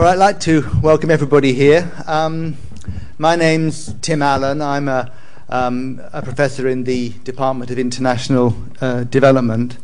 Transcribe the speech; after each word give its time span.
All 0.00 0.06
right, 0.06 0.12
I'd 0.12 0.18
like 0.18 0.40
to 0.40 0.66
welcome 0.82 1.10
everybody 1.10 1.52
here. 1.52 1.92
Um, 2.06 2.56
my 3.18 3.36
name's 3.36 3.92
Tim 4.00 4.22
Allen. 4.22 4.62
I'm 4.62 4.88
a, 4.88 5.12
um, 5.50 6.00
a, 6.14 6.22
professor 6.22 6.66
in 6.66 6.84
the 6.84 7.10
Department 7.22 7.70
of 7.70 7.78
International 7.78 8.56
uh, 8.80 9.04
Development, 9.04 9.76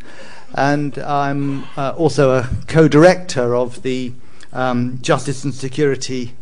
and 0.55 0.97
I'm 1.01 1.65
uh, 1.77 1.93
also 1.99 2.31
a 2.31 2.49
co 2.67 2.89
director 2.89 3.55
of 3.55 3.83
the 3.83 4.15
um, 4.55 5.01
Justice 5.03 5.45
and 5.45 5.55
Security 5.55 6.33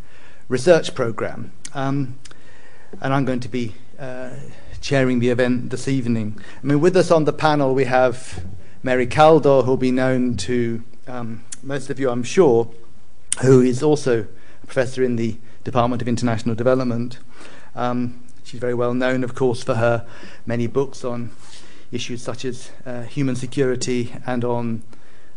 Research 0.47 0.95
Program. 0.95 1.51
Um, 1.75 2.17
and 3.01 3.13
I'm 3.13 3.25
going 3.25 3.41
to 3.41 3.49
be 3.49 3.75
uh, 3.99 4.31
chairing 4.81 5.19
the 5.19 5.31
event 5.31 5.71
this 5.71 5.89
evening. 5.89 6.41
I 6.63 6.65
mean, 6.65 6.81
with 6.81 6.97
us 6.97 7.11
on 7.11 7.25
the 7.25 7.33
panel, 7.33 7.75
we 7.75 7.87
have 7.87 8.45
Mary 8.85 9.09
Kaldor, 9.09 9.65
who'll 9.65 9.77
be 9.77 9.91
known 9.91 10.37
to 10.37 10.85
um, 11.09 11.45
most 11.61 11.91
of 11.91 11.99
you, 11.99 12.09
I'm 12.09 12.23
sure 12.23 12.73
who 13.41 13.61
is 13.61 13.82
also 13.82 14.27
a 14.62 14.67
professor 14.67 15.03
in 15.03 15.17
the 15.17 15.37
Department 15.64 16.03
of 16.03 16.09
International 16.09 16.54
Development. 16.54 17.18
Um, 17.75 18.22
she's 18.45 18.61
very 18.61 18.75
well 18.75 18.95
known, 18.95 19.25
of 19.25 19.35
course, 19.35 19.63
for 19.63 19.75
her 19.75 20.07
many 20.46 20.67
books 20.67 21.04
on 21.04 21.31
issues 21.90 22.23
such 22.23 22.45
as 22.45 22.71
uh, 22.86 23.03
human 23.03 23.36
security 23.36 24.14
and 24.26 24.45
on 24.45 24.82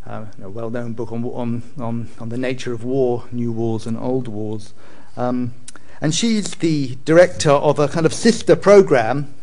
uh, 0.06 0.26
a 0.42 0.48
well 0.48 0.70
known 0.70 0.92
book 0.92 1.12
on, 1.12 1.24
on, 1.24 1.62
on, 1.78 2.08
on, 2.18 2.28
the 2.28 2.38
nature 2.38 2.72
of 2.72 2.84
war, 2.84 3.24
new 3.32 3.52
wars 3.52 3.86
and 3.86 3.96
old 3.98 4.28
wars. 4.28 4.72
Um, 5.16 5.54
and 6.00 6.14
she's 6.14 6.52
the 6.56 6.96
director 7.04 7.50
of 7.50 7.78
a 7.78 7.88
kind 7.88 8.06
of 8.06 8.14
sister 8.14 8.56
program 8.56 9.34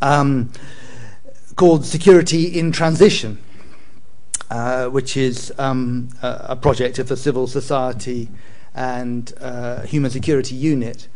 um, 0.00 0.50
called 1.56 1.84
Security 1.84 2.58
in 2.58 2.72
Transition 2.72 3.38
uh, 4.52 4.86
which 4.90 5.16
is 5.16 5.50
um, 5.56 6.10
a, 6.20 6.46
a, 6.50 6.56
project 6.56 6.98
of 6.98 7.08
the 7.08 7.16
Civil 7.16 7.46
Society 7.46 8.28
and 8.74 9.32
uh, 9.40 9.80
Human 9.80 10.10
Security 10.10 10.54
Unit. 10.54 11.08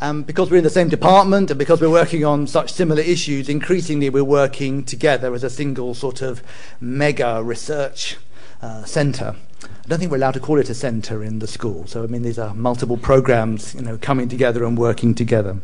Um, 0.00 0.24
because 0.24 0.50
we're 0.50 0.56
in 0.56 0.64
the 0.64 0.70
same 0.70 0.88
department 0.88 1.52
and 1.52 1.58
because 1.58 1.80
we're 1.80 1.88
working 1.88 2.24
on 2.24 2.48
such 2.48 2.72
similar 2.72 3.00
issues, 3.00 3.48
increasingly 3.48 4.10
we're 4.10 4.24
working 4.24 4.82
together 4.82 5.32
as 5.34 5.44
a 5.44 5.50
single 5.50 5.94
sort 5.94 6.20
of 6.20 6.42
mega 6.80 7.40
research 7.44 8.16
uh, 8.60 8.82
centre. 8.82 9.36
I 9.62 9.86
don't 9.86 10.00
think 10.00 10.10
we're 10.10 10.16
allowed 10.16 10.34
to 10.34 10.40
call 10.40 10.58
it 10.58 10.68
a 10.68 10.74
centre 10.74 11.22
in 11.22 11.38
the 11.38 11.46
school. 11.46 11.86
So, 11.86 12.02
I 12.02 12.08
mean, 12.08 12.22
these 12.22 12.40
are 12.40 12.54
multiple 12.54 12.96
programs 12.96 13.72
you 13.72 13.82
know, 13.82 13.98
coming 13.98 14.28
together 14.28 14.64
and 14.64 14.76
working 14.76 15.14
together. 15.14 15.58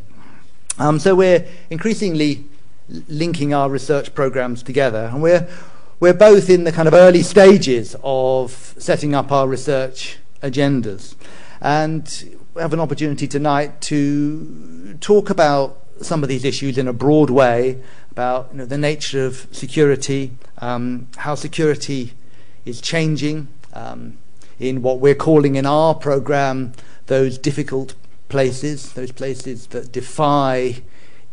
Um, 0.79 1.01
so, 1.01 1.17
we're 1.17 1.45
increasingly 1.71 2.45
linking 3.09 3.53
our 3.53 3.69
research 3.69 4.15
programs 4.15 4.63
together, 4.63 5.11
and 5.13 5.21
we're 5.21 5.49
we're 5.99 6.15
both 6.15 6.51
in 6.51 6.65
the 6.65 6.73
kind 6.73 6.89
of 6.89 6.95
early 6.95 7.23
stages 7.23 7.97
of 8.03 8.75
setting 8.79 9.15
up 9.15 9.33
our 9.33 9.49
research 9.49 10.19
agendas. 10.43 11.15
And 11.61 12.39
we 12.55 12.61
have 12.61 12.73
an 12.73 12.81
opportunity 12.81 13.27
tonight 13.27 13.81
to 13.83 14.95
talk 15.01 15.31
about 15.31 15.83
some 16.03 16.23
of 16.23 16.29
these 16.29 16.45
issues 16.45 16.77
in 16.77 16.87
a 16.87 16.93
broad 16.93 17.31
way 17.31 17.81
about 18.11 18.49
you 18.53 18.59
know, 18.59 18.67
the 18.67 18.77
nature 18.77 19.25
of 19.25 19.47
security, 19.53 20.33
um, 20.59 21.09
how 21.17 21.35
security 21.35 22.13
is 22.67 22.81
changing 22.81 23.49
um, 23.73 24.19
in 24.59 24.83
what 24.83 25.01
we're 25.01 25.15
calling 25.15 25.57
in 25.57 25.65
our 25.65 25.95
program 25.95 26.73
those 27.07 27.39
difficult 27.39 27.95
places, 28.29 28.93
those 28.93 29.13
places 29.13 29.69
that 29.69 29.93
defy 29.93 30.83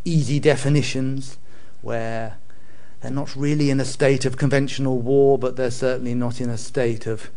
easy 0.06 0.40
definitions, 0.40 1.38
where 1.82 2.38
they're 3.04 3.12
not 3.12 3.36
really 3.36 3.70
in 3.70 3.82
a 3.82 3.86
state 3.86 4.24
of 4.24 4.38
conventional 4.38 4.98
war, 4.98 5.38
but 5.38 5.58
they're 5.58 5.72
certainly 5.72 6.16
not 6.16 6.40
in 6.40 6.50
a 6.50 6.58
state 6.58 7.06
of 7.06 7.30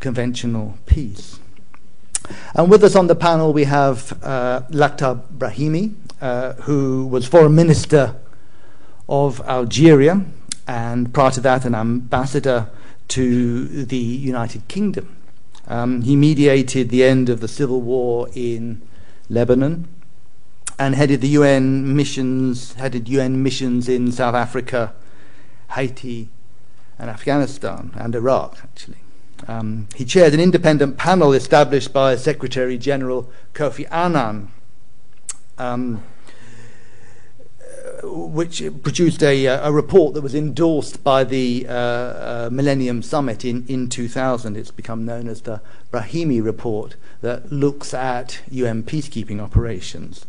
conventional 0.00 0.78
peace. 0.84 1.38
And 2.56 2.68
with 2.68 2.82
us 2.82 2.96
on 2.96 3.06
the 3.06 3.14
panel, 3.14 3.52
we 3.52 3.64
have 3.64 4.12
uh, 4.24 4.62
Lakhdar 4.68 5.22
Brahimi, 5.32 5.94
uh, 6.20 6.54
who 6.54 7.06
was 7.06 7.24
foreign 7.24 7.54
minister 7.54 8.16
of 9.08 9.40
Algeria, 9.42 10.24
and 10.66 11.14
prior 11.14 11.30
to 11.30 11.40
that, 11.40 11.64
an 11.64 11.76
ambassador 11.76 12.68
to 13.06 13.84
the 13.84 13.96
United 13.96 14.66
Kingdom. 14.66 15.16
Um, 15.68 16.02
he 16.02 16.16
mediated 16.16 16.90
the 16.90 17.04
end 17.04 17.28
of 17.28 17.38
the 17.38 17.48
civil 17.48 17.80
war 17.80 18.28
in 18.34 18.82
Lebanon 19.28 19.86
and 20.78 20.94
headed 20.94 21.20
the 21.20 21.28
UN 21.28 21.96
missions, 21.96 22.74
headed 22.74 23.08
UN 23.08 23.42
missions 23.42 23.88
in 23.88 24.12
South 24.12 24.34
Africa, 24.34 24.94
Haiti, 25.72 26.28
and 26.98 27.10
Afghanistan, 27.10 27.92
and 27.94 28.14
Iraq, 28.14 28.58
actually. 28.62 28.98
Um, 29.48 29.88
he 29.94 30.04
chaired 30.04 30.34
an 30.34 30.40
independent 30.40 30.96
panel 30.96 31.32
established 31.32 31.92
by 31.92 32.16
Secretary 32.16 32.78
General 32.78 33.30
Kofi 33.54 33.86
Annan, 33.90 34.50
um, 35.58 36.02
which 38.02 38.62
produced 38.82 39.22
a, 39.22 39.46
a, 39.46 39.70
report 39.70 40.14
that 40.14 40.22
was 40.22 40.34
endorsed 40.34 41.02
by 41.02 41.24
the 41.24 41.66
uh, 41.68 41.72
uh, 41.72 42.48
Millennium 42.52 43.02
Summit 43.02 43.44
in, 43.44 43.66
in 43.66 43.88
2000. 43.88 44.56
It's 44.56 44.70
become 44.70 45.04
known 45.04 45.28
as 45.28 45.42
the 45.42 45.60
Brahimi 45.90 46.42
Report 46.44 46.96
that 47.20 47.52
looks 47.52 47.94
at 47.94 48.40
UN 48.50 48.82
peacekeeping 48.82 49.40
operations. 49.40 50.26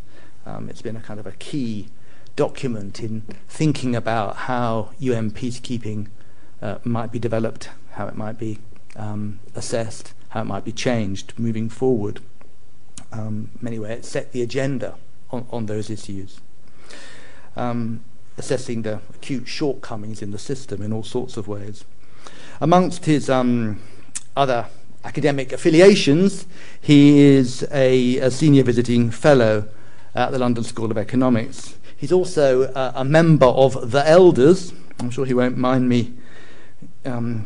Um, 0.47 0.69
it's 0.69 0.81
been 0.81 0.95
a 0.95 1.01
kind 1.01 1.19
of 1.19 1.27
a 1.27 1.33
key 1.33 1.89
document 2.37 3.01
in 3.01 3.23
thinking 3.49 3.97
about 3.97 4.37
how 4.37 4.91
UN 4.97 5.29
peacekeeping 5.29 6.07
uh, 6.61 6.77
might 6.85 7.11
be 7.11 7.19
developed, 7.19 7.69
how 7.91 8.07
it 8.07 8.15
might 8.15 8.39
be 8.39 8.59
um, 8.95 9.39
assessed, 9.55 10.13
how 10.29 10.41
it 10.41 10.45
might 10.45 10.63
be 10.63 10.71
changed 10.71 11.33
moving 11.37 11.67
forward. 11.67 12.21
Um, 13.11 13.51
anyway, 13.65 13.95
it 13.95 14.05
set 14.05 14.31
the 14.31 14.41
agenda 14.41 14.95
on, 15.31 15.45
on 15.51 15.65
those 15.65 15.89
issues. 15.89 16.39
Um, 17.57 18.05
assessing 18.37 18.83
the 18.83 19.01
acute 19.15 19.49
shortcomings 19.49 20.21
in 20.21 20.31
the 20.31 20.39
system 20.39 20.81
in 20.81 20.93
all 20.93 21.03
sorts 21.03 21.35
of 21.35 21.49
ways. 21.49 21.83
Amongst 22.61 23.03
his 23.03 23.29
um, 23.29 23.81
other 24.37 24.67
academic 25.03 25.51
affiliations, 25.51 26.45
he 26.79 27.19
is 27.19 27.67
a, 27.69 28.17
a 28.19 28.31
senior 28.31 28.63
visiting 28.63 29.11
fellow 29.11 29.67
at 30.17 30.31
the 30.31 30.39
London 30.39 30.63
School 30.63 30.89
of 30.89 30.97
Economics. 30.97 31.77
He's 31.95 32.11
also 32.11 32.63
uh, 32.73 32.91
a 32.95 33.05
member 33.05 33.45
of 33.45 33.91
the 33.91 34.07
Elders. 34.07 34.73
I'm 34.99 35.11
sure 35.11 35.25
he 35.25 35.33
won't 35.33 35.57
mind 35.57 35.87
me 35.87 36.13
um, 37.05 37.45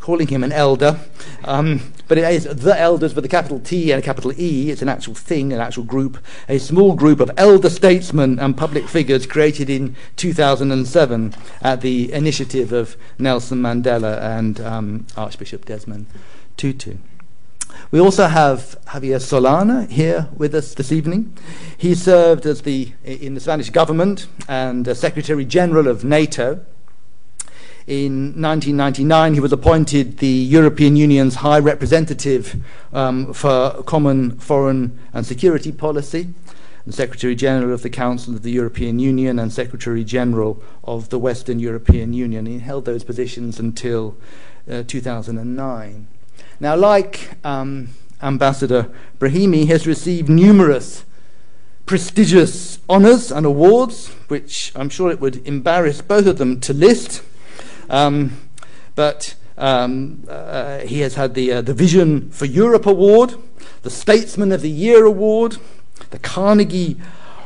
calling 0.00 0.28
him 0.28 0.44
an 0.44 0.52
elder. 0.52 1.00
Um, 1.44 1.92
but 2.06 2.18
it 2.18 2.24
is 2.32 2.44
the 2.44 2.78
Elders 2.78 3.14
with 3.14 3.24
a 3.24 3.28
capital 3.28 3.58
T 3.58 3.90
and 3.90 3.98
a 4.00 4.04
capital 4.04 4.32
E. 4.38 4.70
It's 4.70 4.82
an 4.82 4.88
actual 4.88 5.14
thing, 5.14 5.52
an 5.52 5.60
actual 5.60 5.82
group. 5.82 6.18
A 6.48 6.58
small 6.58 6.94
group 6.94 7.18
of 7.18 7.32
elder 7.36 7.70
statesmen 7.70 8.38
and 8.38 8.56
public 8.56 8.88
figures 8.88 9.26
created 9.26 9.68
in 9.68 9.96
2007 10.16 11.34
at 11.62 11.80
the 11.80 12.12
initiative 12.12 12.72
of 12.72 12.96
Nelson 13.18 13.60
Mandela 13.60 14.20
and 14.20 14.60
um, 14.60 15.06
Archbishop 15.16 15.64
Desmond 15.64 16.06
Tutu. 16.56 16.96
We 17.90 18.00
also 18.00 18.26
have 18.26 18.76
Javier 18.86 19.20
Solana 19.20 19.88
here 19.88 20.28
with 20.36 20.54
us 20.54 20.74
this 20.74 20.90
evening. 20.90 21.36
He 21.76 21.94
served 21.94 22.46
as 22.46 22.62
the, 22.62 22.92
in 23.04 23.34
the 23.34 23.40
Spanish 23.40 23.70
government 23.70 24.26
and 24.48 24.96
Secretary 24.96 25.44
General 25.44 25.88
of 25.88 26.04
NATO. 26.04 26.64
In 27.86 28.40
1999, 28.40 29.34
he 29.34 29.40
was 29.40 29.52
appointed 29.52 30.18
the 30.18 30.26
European 30.26 30.96
Union's 30.96 31.36
High 31.36 31.58
Representative 31.58 32.64
um, 32.94 33.34
for 33.34 33.82
Common 33.82 34.38
Foreign 34.38 34.98
and 35.12 35.26
Security 35.26 35.70
Policy, 35.70 36.32
the 36.86 36.92
Secretary 36.92 37.34
General 37.34 37.74
of 37.74 37.82
the 37.82 37.90
Council 37.90 38.34
of 38.34 38.42
the 38.42 38.50
European 38.50 38.98
Union, 38.98 39.38
and 39.38 39.52
Secretary 39.52 40.02
General 40.02 40.62
of 40.82 41.10
the 41.10 41.18
Western 41.18 41.58
European 41.58 42.14
Union. 42.14 42.46
He 42.46 42.58
held 42.60 42.86
those 42.86 43.04
positions 43.04 43.60
until 43.60 44.16
uh, 44.70 44.82
2009. 44.86 46.06
Now, 46.60 46.76
like 46.76 47.30
um, 47.44 47.88
Ambassador 48.22 48.90
Brahimi, 49.18 49.56
he 49.56 49.66
has 49.66 49.86
received 49.86 50.28
numerous 50.28 51.04
prestigious 51.86 52.78
honours 52.88 53.30
and 53.30 53.44
awards, 53.44 54.08
which 54.28 54.72
I'm 54.74 54.88
sure 54.88 55.10
it 55.10 55.20
would 55.20 55.46
embarrass 55.46 56.00
both 56.00 56.26
of 56.26 56.38
them 56.38 56.60
to 56.60 56.72
list. 56.72 57.22
Um, 57.90 58.38
but 58.94 59.34
um, 59.58 60.24
uh, 60.28 60.78
he 60.80 61.00
has 61.00 61.14
had 61.14 61.34
the, 61.34 61.52
uh, 61.52 61.60
the 61.60 61.74
Vision 61.74 62.30
for 62.30 62.46
Europe 62.46 62.86
Award, 62.86 63.34
the 63.82 63.90
Statesman 63.90 64.50
of 64.52 64.62
the 64.62 64.70
Year 64.70 65.04
Award, 65.04 65.58
the 66.10 66.18
Carnegie 66.18 66.96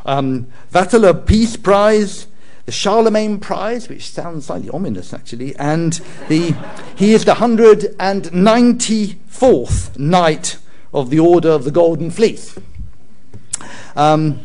um, 0.07 0.47
Wateler 0.73 1.27
Peace 1.27 1.57
Prize, 1.57 2.28
the 2.69 2.73
Charlemagne 2.73 3.41
Prize, 3.41 3.89
which 3.89 4.11
sounds 4.11 4.45
slightly 4.45 4.69
ominous 4.69 5.15
actually, 5.15 5.57
and 5.57 5.95
the, 6.29 6.55
he 6.97 7.15
is 7.15 7.25
the 7.25 7.33
194th 7.33 9.99
Knight 9.99 10.59
of 10.93 11.09
the 11.09 11.19
Order 11.19 11.49
of 11.49 11.65
the 11.65 11.71
Golden 11.71 12.11
Fleece. 12.11 12.59
Um, 13.97 14.41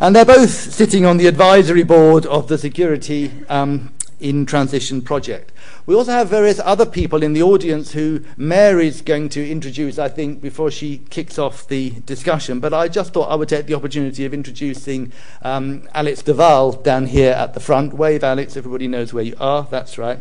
and 0.00 0.16
they're 0.16 0.24
both 0.24 0.48
sitting 0.48 1.04
on 1.04 1.18
the 1.18 1.26
advisory 1.26 1.82
board 1.82 2.24
of 2.24 2.48
the 2.48 2.56
Security 2.56 3.30
um, 3.50 3.92
in 4.20 4.46
Transition 4.46 5.02
project. 5.02 5.52
We 5.86 5.94
also 5.94 6.10
have 6.10 6.28
various 6.28 6.58
other 6.64 6.84
people 6.84 7.22
in 7.22 7.32
the 7.32 7.44
audience 7.44 7.92
who 7.92 8.24
Mary's 8.36 9.02
going 9.02 9.28
to 9.30 9.48
introduce, 9.48 10.00
I 10.00 10.08
think, 10.08 10.40
before 10.40 10.68
she 10.68 10.98
kicks 11.10 11.38
off 11.38 11.68
the 11.68 11.90
discussion. 12.04 12.58
But 12.58 12.74
I 12.74 12.88
just 12.88 13.12
thought 13.12 13.30
I 13.30 13.36
would 13.36 13.48
take 13.48 13.66
the 13.66 13.74
opportunity 13.74 14.24
of 14.24 14.34
introducing 14.34 15.12
um, 15.42 15.88
Alex 15.94 16.22
de 16.22 16.34
Waal 16.34 16.72
down 16.72 17.06
here 17.06 17.30
at 17.34 17.54
the 17.54 17.60
front. 17.60 17.94
Wave, 17.94 18.24
Alex, 18.24 18.56
everybody 18.56 18.88
knows 18.88 19.12
where 19.12 19.22
you 19.22 19.36
are, 19.38 19.68
that's 19.70 19.96
right. 19.96 20.18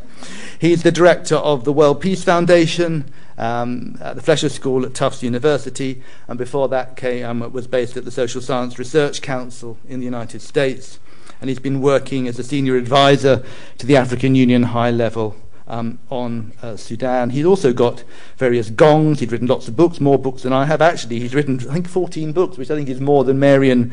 He's 0.60 0.84
the 0.84 0.92
director 0.92 1.38
of 1.38 1.64
the 1.64 1.74
World 1.74 2.00
Peace 2.00 2.24
Foundation 2.24 3.12
um, 3.40 3.98
at 4.02 4.16
the 4.16 4.22
Fletcher 4.22 4.50
School 4.50 4.86
at 4.86 4.94
Tufts 4.94 5.24
University, 5.24 6.04
and 6.28 6.38
before 6.38 6.70
that 6.70 6.96
came, 6.96 7.26
um, 7.26 7.52
was 7.52 7.66
based 7.66 7.98
at 7.98 8.06
the 8.06 8.12
Social 8.12 8.40
Science 8.40 8.78
Research 8.78 9.24
Council 9.24 9.80
in 9.88 9.98
the 9.98 10.06
United 10.06 10.44
States. 10.44 11.00
And 11.42 11.50
he's 11.50 11.60
been 11.60 11.82
working 11.82 12.28
as 12.28 12.38
a 12.38 12.44
senior 12.44 12.78
advisor 12.78 13.44
to 13.80 13.86
the 13.86 13.98
African 13.98 14.36
Union 14.36 14.64
High 14.64 14.92
Level 14.92 15.36
um, 15.68 16.00
on 16.10 16.54
uh, 16.62 16.76
Sudan. 16.76 17.32
He'd 17.32 17.46
also 17.46 17.74
got 17.74 18.04
various 18.38 18.70
gongs. 18.70 19.20
He'd 19.20 19.32
written 19.32 19.48
lots 19.48 19.68
of 19.68 19.76
books, 19.76 20.00
more 20.00 20.18
books 20.18 20.44
than 20.44 20.54
I 20.54 20.66
have. 20.66 20.82
Actually, 20.82 21.20
he's 21.20 21.36
written, 21.36 21.60
I 21.70 21.74
think, 21.74 21.88
14 21.88 22.32
books, 22.32 22.58
which 22.58 22.72
I 22.72 22.76
think 22.76 22.90
is 22.90 23.02
more 23.02 23.24
than 23.24 23.40
Mary 23.40 23.70
and 23.70 23.92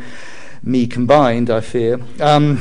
me 0.62 0.86
combined, 0.86 1.50
I 1.50 1.60
fear. 1.60 2.00
Um, 2.20 2.58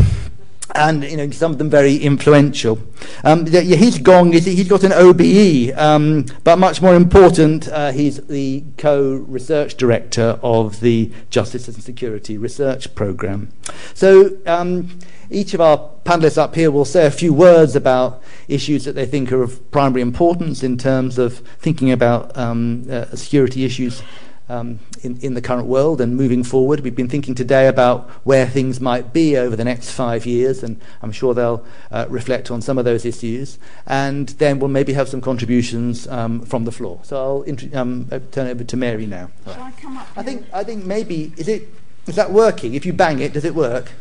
and 0.75 1.03
you 1.03 1.18
know 1.18 1.29
some 1.31 1.51
of 1.51 1.57
them 1.57 1.69
very 1.69 1.97
influential. 1.97 2.79
Um, 3.23 3.45
his 3.45 3.97
gong 4.00 4.33
is 4.33 4.45
he's 4.45 4.68
got 4.68 4.83
an 4.83 4.94
OBE, 4.94 5.77
um, 5.77 6.25
but 6.44 6.57
much 6.57 6.81
more 6.81 6.95
important, 6.95 7.68
uh, 7.69 7.91
he's 7.91 8.18
the 8.27 8.63
co-research 8.77 9.75
director 9.75 10.39
of 10.41 10.79
the 10.79 11.12
Justice 11.29 11.68
and 11.68 11.81
Security 11.81 12.38
Research 12.38 12.94
Program. 12.95 13.50
So 13.94 14.38
um, 14.45 15.00
each 15.29 15.53
of 15.53 15.62
our 15.62 15.89
panelists 16.03 16.38
up 16.38 16.56
here 16.56 16.71
will 16.71 16.85
say 16.85 17.06
a 17.06 17.12
few 17.12 17.33
words 17.33 17.75
about 17.75 18.21
issues 18.47 18.85
that 18.85 18.94
they 18.94 19.06
think 19.06 19.31
are 19.31 19.44
of 19.44 19.71
primary 19.71 20.01
importance 20.01 20.63
in 20.63 20.77
terms 20.77 21.18
of 21.18 21.39
thinking 21.59 21.91
about 21.91 22.35
um, 22.38 22.85
uh, 22.89 23.06
security 23.15 23.65
issues 23.65 24.03
um, 24.51 24.80
in, 25.01 25.18
in 25.21 25.33
the 25.33 25.42
current 25.42 25.68
world 25.68 26.01
and 26.01 26.15
moving 26.15 26.44
forward. 26.44 26.81
We've 26.81 26.95
been 26.95 27.07
thinking 27.07 27.33
today 27.33 27.68
about 27.68 28.09
where 28.25 28.45
things 28.45 28.81
might 28.81 29.13
be 29.13 29.38
over 29.38 29.56
the 29.56 29.63
next 29.63 29.92
five 29.92 30.25
years, 30.25 30.62
and 30.62 30.80
I'm 31.01 31.12
sure 31.12 31.33
they'll 31.33 31.65
uh, 31.89 32.06
reflect 32.09 32.51
on 32.51 32.62
some 32.62 32.77
of 32.77 32.83
those 32.86 33.06
issues. 33.06 33.57
And 33.88 34.30
then 34.30 34.59
we'll 34.59 34.69
maybe 34.69 34.94
have 34.94 35.07
some 35.07 35.21
contributions 35.21 36.07
um, 36.07 36.42
from 36.42 36.65
the 36.65 36.71
floor. 36.71 37.00
So 37.03 37.18
I'll 37.18 37.42
int- 37.44 37.74
um, 37.74 38.09
uh, 38.12 38.19
turn 38.31 38.48
over 38.48 38.63
to 38.63 38.77
Mary 38.77 39.06
now. 39.06 39.31
Shall 39.45 39.53
right. 39.56 39.74
I 39.77 39.81
come 39.81 39.98
up? 39.98 40.07
I 40.15 40.24
think 40.24 40.45
I 40.54 40.63
think 40.63 40.86
maybe 40.86 41.33
is 41.38 41.47
it 41.47 41.69
is 42.07 42.15
that 42.15 42.31
working? 42.31 42.74
If 42.74 42.86
you 42.86 42.94
bang 42.94 43.19
it, 43.19 43.31
does 43.33 43.45
it 43.45 43.56
work? 43.56 43.92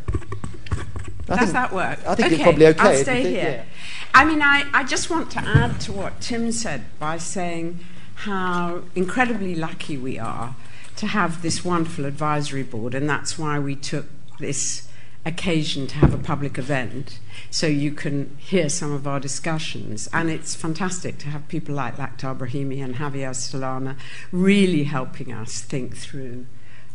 I 1.28 1.36
Does 1.36 1.38
think, 1.38 1.52
that 1.52 1.72
work? 1.72 2.00
I 2.08 2.14
think 2.16 2.26
okay. 2.26 2.34
it's 2.34 2.42
probably 2.42 2.66
okay. 2.66 2.80
I'll 2.80 2.96
stay 2.96 3.22
here. 3.22 3.42
Yeah. 3.42 3.64
I 4.12 4.24
mean, 4.24 4.42
I, 4.42 4.64
I 4.74 4.82
just 4.82 5.10
want 5.10 5.30
to 5.30 5.38
add 5.38 5.80
to 5.82 5.92
what 5.92 6.20
Tim 6.20 6.50
said 6.50 6.82
by 6.98 7.18
saying 7.18 7.78
how 8.20 8.82
incredibly 8.94 9.54
lucky 9.54 9.96
we 9.96 10.18
are 10.18 10.54
to 10.96 11.06
have 11.06 11.40
this 11.40 11.64
wonderful 11.64 12.04
advisory 12.04 12.62
board, 12.62 12.94
and 12.94 13.08
that's 13.08 13.38
why 13.38 13.58
we 13.58 13.74
took 13.74 14.06
this 14.38 14.86
occasion 15.24 15.86
to 15.86 15.96
have 15.96 16.12
a 16.12 16.18
public 16.18 16.58
event 16.58 17.18
so 17.50 17.66
you 17.66 17.92
can 17.92 18.36
hear 18.38 18.68
some 18.68 18.92
of 18.92 19.06
our 19.06 19.20
discussions. 19.20 20.08
And 20.12 20.30
it's 20.30 20.54
fantastic 20.54 21.18
to 21.18 21.28
have 21.28 21.48
people 21.48 21.74
like 21.74 21.96
Lakhdar 21.96 22.36
Brahimi 22.36 22.82
and 22.84 22.96
Javier 22.96 23.30
Solana 23.30 23.96
really 24.32 24.84
helping 24.84 25.32
us 25.32 25.62
think 25.62 25.96
through 25.96 26.46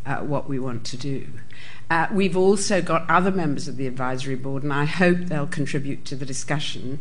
uh, 0.05 0.17
what 0.17 0.47
we 0.47 0.59
want 0.59 0.85
to 0.85 0.97
do. 0.97 1.27
Uh, 1.89 2.07
we've 2.11 2.37
also 2.37 2.81
got 2.81 3.09
other 3.09 3.31
members 3.31 3.67
of 3.67 3.77
the 3.77 3.87
advisory 3.87 4.35
board, 4.35 4.63
and 4.63 4.73
I 4.73 4.85
hope 4.85 5.17
they'll 5.17 5.47
contribute 5.47 6.05
to 6.05 6.15
the 6.15 6.25
discussion. 6.25 6.99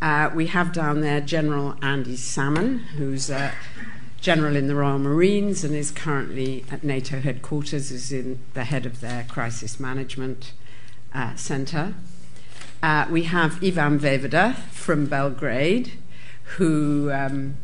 Uh, 0.00 0.30
we 0.34 0.48
have 0.48 0.72
down 0.72 1.00
there 1.00 1.20
General 1.20 1.76
Andy 1.82 2.16
Salmon, 2.16 2.78
who's 2.96 3.30
a 3.30 3.52
general 4.20 4.56
in 4.56 4.68
the 4.68 4.74
Royal 4.74 4.98
Marines 4.98 5.64
and 5.64 5.74
is 5.74 5.90
currently 5.90 6.64
at 6.70 6.82
NATO 6.82 7.20
headquarters, 7.20 7.90
is 7.90 8.12
in 8.12 8.38
the 8.54 8.64
head 8.64 8.86
of 8.86 9.00
their 9.00 9.24
crisis 9.28 9.78
management 9.78 10.52
uh, 11.14 11.34
center. 11.36 11.94
Uh, 12.82 13.06
we 13.10 13.24
have 13.24 13.62
Ivan 13.62 13.98
Vejvoda 13.98 14.56
from 14.70 15.06
Belgrade, 15.06 15.92
who 16.56 17.10
um, 17.12 17.56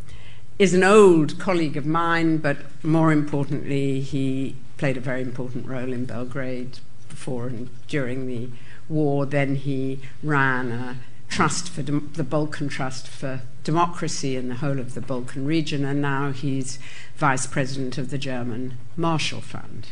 is 0.58 0.72
an 0.72 0.82
old 0.82 1.38
colleague 1.38 1.76
of 1.76 1.84
mine, 1.84 2.38
but 2.38 2.58
more 2.82 3.12
importantly, 3.12 4.00
he 4.00 4.56
played 4.78 4.96
a 4.96 5.00
very 5.00 5.20
important 5.20 5.66
role 5.66 5.92
in 5.92 6.04
Belgrade 6.06 6.78
before 7.08 7.48
and 7.48 7.68
during 7.86 8.26
the 8.26 8.48
war. 8.88 9.26
Then 9.26 9.56
he 9.56 10.00
ran 10.22 10.72
a 10.72 10.96
Trust 11.30 11.70
for 11.70 11.82
the 11.82 12.24
Balkan 12.24 12.68
Trust 12.68 13.08
for 13.08 13.40
Democracy 13.62 14.36
in 14.36 14.48
the 14.48 14.56
whole 14.56 14.80
of 14.80 14.94
the 14.94 15.00
Balkan 15.00 15.46
region, 15.46 15.84
and 15.84 16.02
now 16.02 16.32
he's 16.32 16.78
vice 17.16 17.46
president 17.46 17.96
of 17.98 18.10
the 18.10 18.18
German 18.18 18.76
Marshall 18.96 19.40
Fund. 19.40 19.88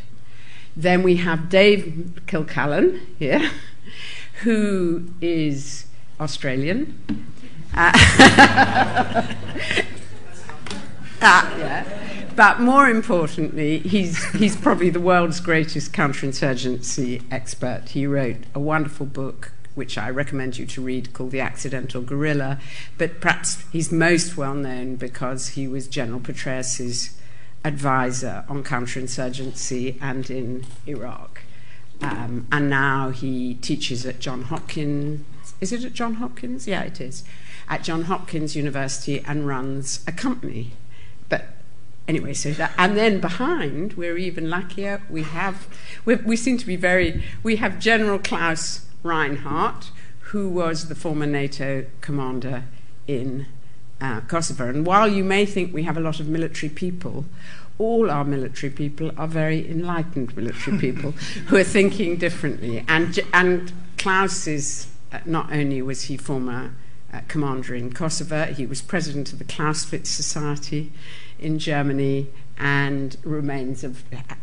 Then 0.75 1.01
we 1.01 1.15
have 1.15 1.49
Dave 1.49 2.21
Kilcullen 2.27 2.99
here, 3.17 3.51
who 4.43 5.05
is 5.21 5.85
Australian. 6.19 6.99
Uh, 7.73 7.91
uh, 7.95 9.27
yeah. 11.21 11.85
But 12.35 12.59
more 12.59 12.89
importantly, 12.89 13.79
he's, 13.79 14.23
he's 14.31 14.55
probably 14.55 14.89
the 14.89 14.99
world's 14.99 15.39
greatest 15.39 15.93
counterinsurgency 15.93 17.23
expert. 17.31 17.89
He 17.89 18.05
wrote 18.05 18.43
a 18.53 18.59
wonderful 18.59 19.05
book 19.05 19.51
which 19.79 19.97
I 19.97 20.09
recommend 20.09 20.57
you 20.57 20.65
to 20.65 20.81
read, 20.81 21.13
called 21.13 21.31
The 21.31 21.39
Accidental 21.39 22.01
Guerrilla. 22.01 22.59
But 22.97 23.21
perhaps 23.21 23.63
he's 23.71 23.93
most 23.93 24.35
well 24.35 24.53
known 24.53 24.97
because 24.97 25.49
he 25.49 25.69
was 25.69 25.87
General 25.87 26.19
Petraeus' 26.19 27.13
advisor 27.63 28.43
on 28.49 28.61
counterinsurgency 28.61 29.97
and 30.01 30.29
in 30.29 30.65
Iraq. 30.85 31.43
Um, 32.01 32.45
and 32.51 32.69
now 32.69 33.11
he 33.11 33.55
teaches 33.55 34.05
at 34.05 34.19
John 34.19 34.43
Hopkins. 34.43 35.53
Is 35.61 35.71
it 35.71 35.85
at 35.85 35.93
John 35.93 36.15
Hopkins? 36.15 36.67
Yeah, 36.67 36.83
it 36.83 36.99
is. 36.99 37.23
At 37.69 37.81
John 37.83 38.03
Hopkins 38.03 38.57
University 38.57 39.23
and 39.25 39.47
runs 39.47 40.03
a 40.05 40.11
company. 40.11 40.73
But 41.29 41.45
anyway, 42.05 42.33
so 42.33 42.51
that, 42.51 42.73
and 42.77 42.97
then 42.97 43.21
behind, 43.21 43.93
we're 43.93 44.17
even 44.17 44.49
luckier. 44.49 45.01
We 45.09 45.23
have, 45.23 45.67
we 46.05 46.35
seem 46.35 46.57
to 46.57 46.65
be 46.65 46.75
very, 46.75 47.23
we 47.43 47.55
have 47.57 47.79
General 47.79 48.19
Klaus 48.19 48.85
Reinhardt, 49.03 49.91
who 50.31 50.49
was 50.49 50.87
the 50.87 50.95
former 50.95 51.25
NATO 51.25 51.85
commander 52.01 52.65
in 53.07 53.47
uh, 54.01 54.21
Kosovo. 54.21 54.69
And 54.69 54.85
while 54.85 55.07
you 55.07 55.23
may 55.23 55.45
think 55.45 55.73
we 55.73 55.83
have 55.83 55.97
a 55.97 56.01
lot 56.01 56.19
of 56.19 56.27
military 56.27 56.69
people, 56.69 57.25
all 57.77 58.11
our 58.11 58.23
military 58.23 58.71
people 58.71 59.11
are 59.17 59.27
very 59.27 59.69
enlightened 59.69 60.35
military 60.35 60.77
people 60.79 61.11
who 61.47 61.57
are 61.57 61.63
thinking 61.63 62.17
differently. 62.17 62.83
And, 62.87 63.19
and 63.33 63.71
Klaus 63.97 64.47
is, 64.47 64.87
uh, 65.11 65.19
not 65.25 65.51
only 65.51 65.81
was 65.81 66.03
he 66.03 66.17
former 66.17 66.73
uh, 67.11 67.21
commander 67.27 67.73
in 67.73 67.91
Kosovo, 67.91 68.45
he 68.45 68.65
was 68.65 68.81
president 68.81 69.33
of 69.33 69.39
the 69.39 69.45
Clausewitz 69.45 70.09
Society 70.09 70.91
in 71.39 71.57
Germany 71.57 72.27
and 72.57 73.17
remains 73.23 73.83
a, 73.83 73.93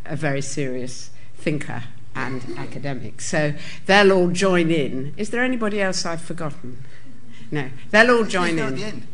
a 0.06 0.16
very 0.16 0.42
serious 0.42 1.10
thinker 1.36 1.84
and 2.16 2.42
academics. 2.58 3.26
So 3.26 3.54
they'll 3.84 4.10
all 4.10 4.28
join 4.28 4.70
in. 4.70 5.14
Is 5.16 5.30
there 5.30 5.44
anybody 5.44 5.80
else 5.80 6.04
I've 6.04 6.22
forgotten? 6.22 6.82
No, 7.50 7.70
they'll 7.90 8.10
all 8.10 8.24
join 8.24 8.58
in. 8.58 8.64
At 8.64 8.76
the 8.76 8.84
end, 8.84 9.06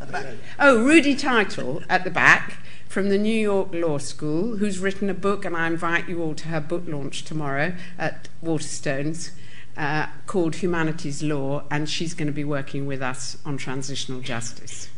at 0.00 0.06
the 0.08 0.12
back. 0.12 0.26
Oh, 0.58 0.84
Rudy 0.84 1.14
Title 1.14 1.82
at 1.88 2.04
the 2.04 2.10
back 2.10 2.58
from 2.88 3.08
the 3.08 3.18
New 3.18 3.38
York 3.38 3.68
Law 3.72 3.98
School, 3.98 4.56
who's 4.56 4.78
written 4.78 5.08
a 5.08 5.14
book, 5.14 5.44
and 5.44 5.56
I 5.56 5.66
invite 5.66 6.08
you 6.08 6.22
all 6.22 6.34
to 6.34 6.48
her 6.48 6.60
book 6.60 6.84
launch 6.86 7.24
tomorrow 7.24 7.74
at 7.98 8.28
Waterstones. 8.44 9.30
Uh, 9.76 10.08
called 10.26 10.56
Humanities 10.56 11.22
Law, 11.22 11.62
and 11.70 11.88
she's 11.88 12.12
going 12.12 12.26
to 12.26 12.32
be 12.32 12.42
working 12.42 12.84
with 12.84 13.00
us 13.00 13.38
on 13.44 13.56
transitional 13.56 14.20
justice. 14.20 14.88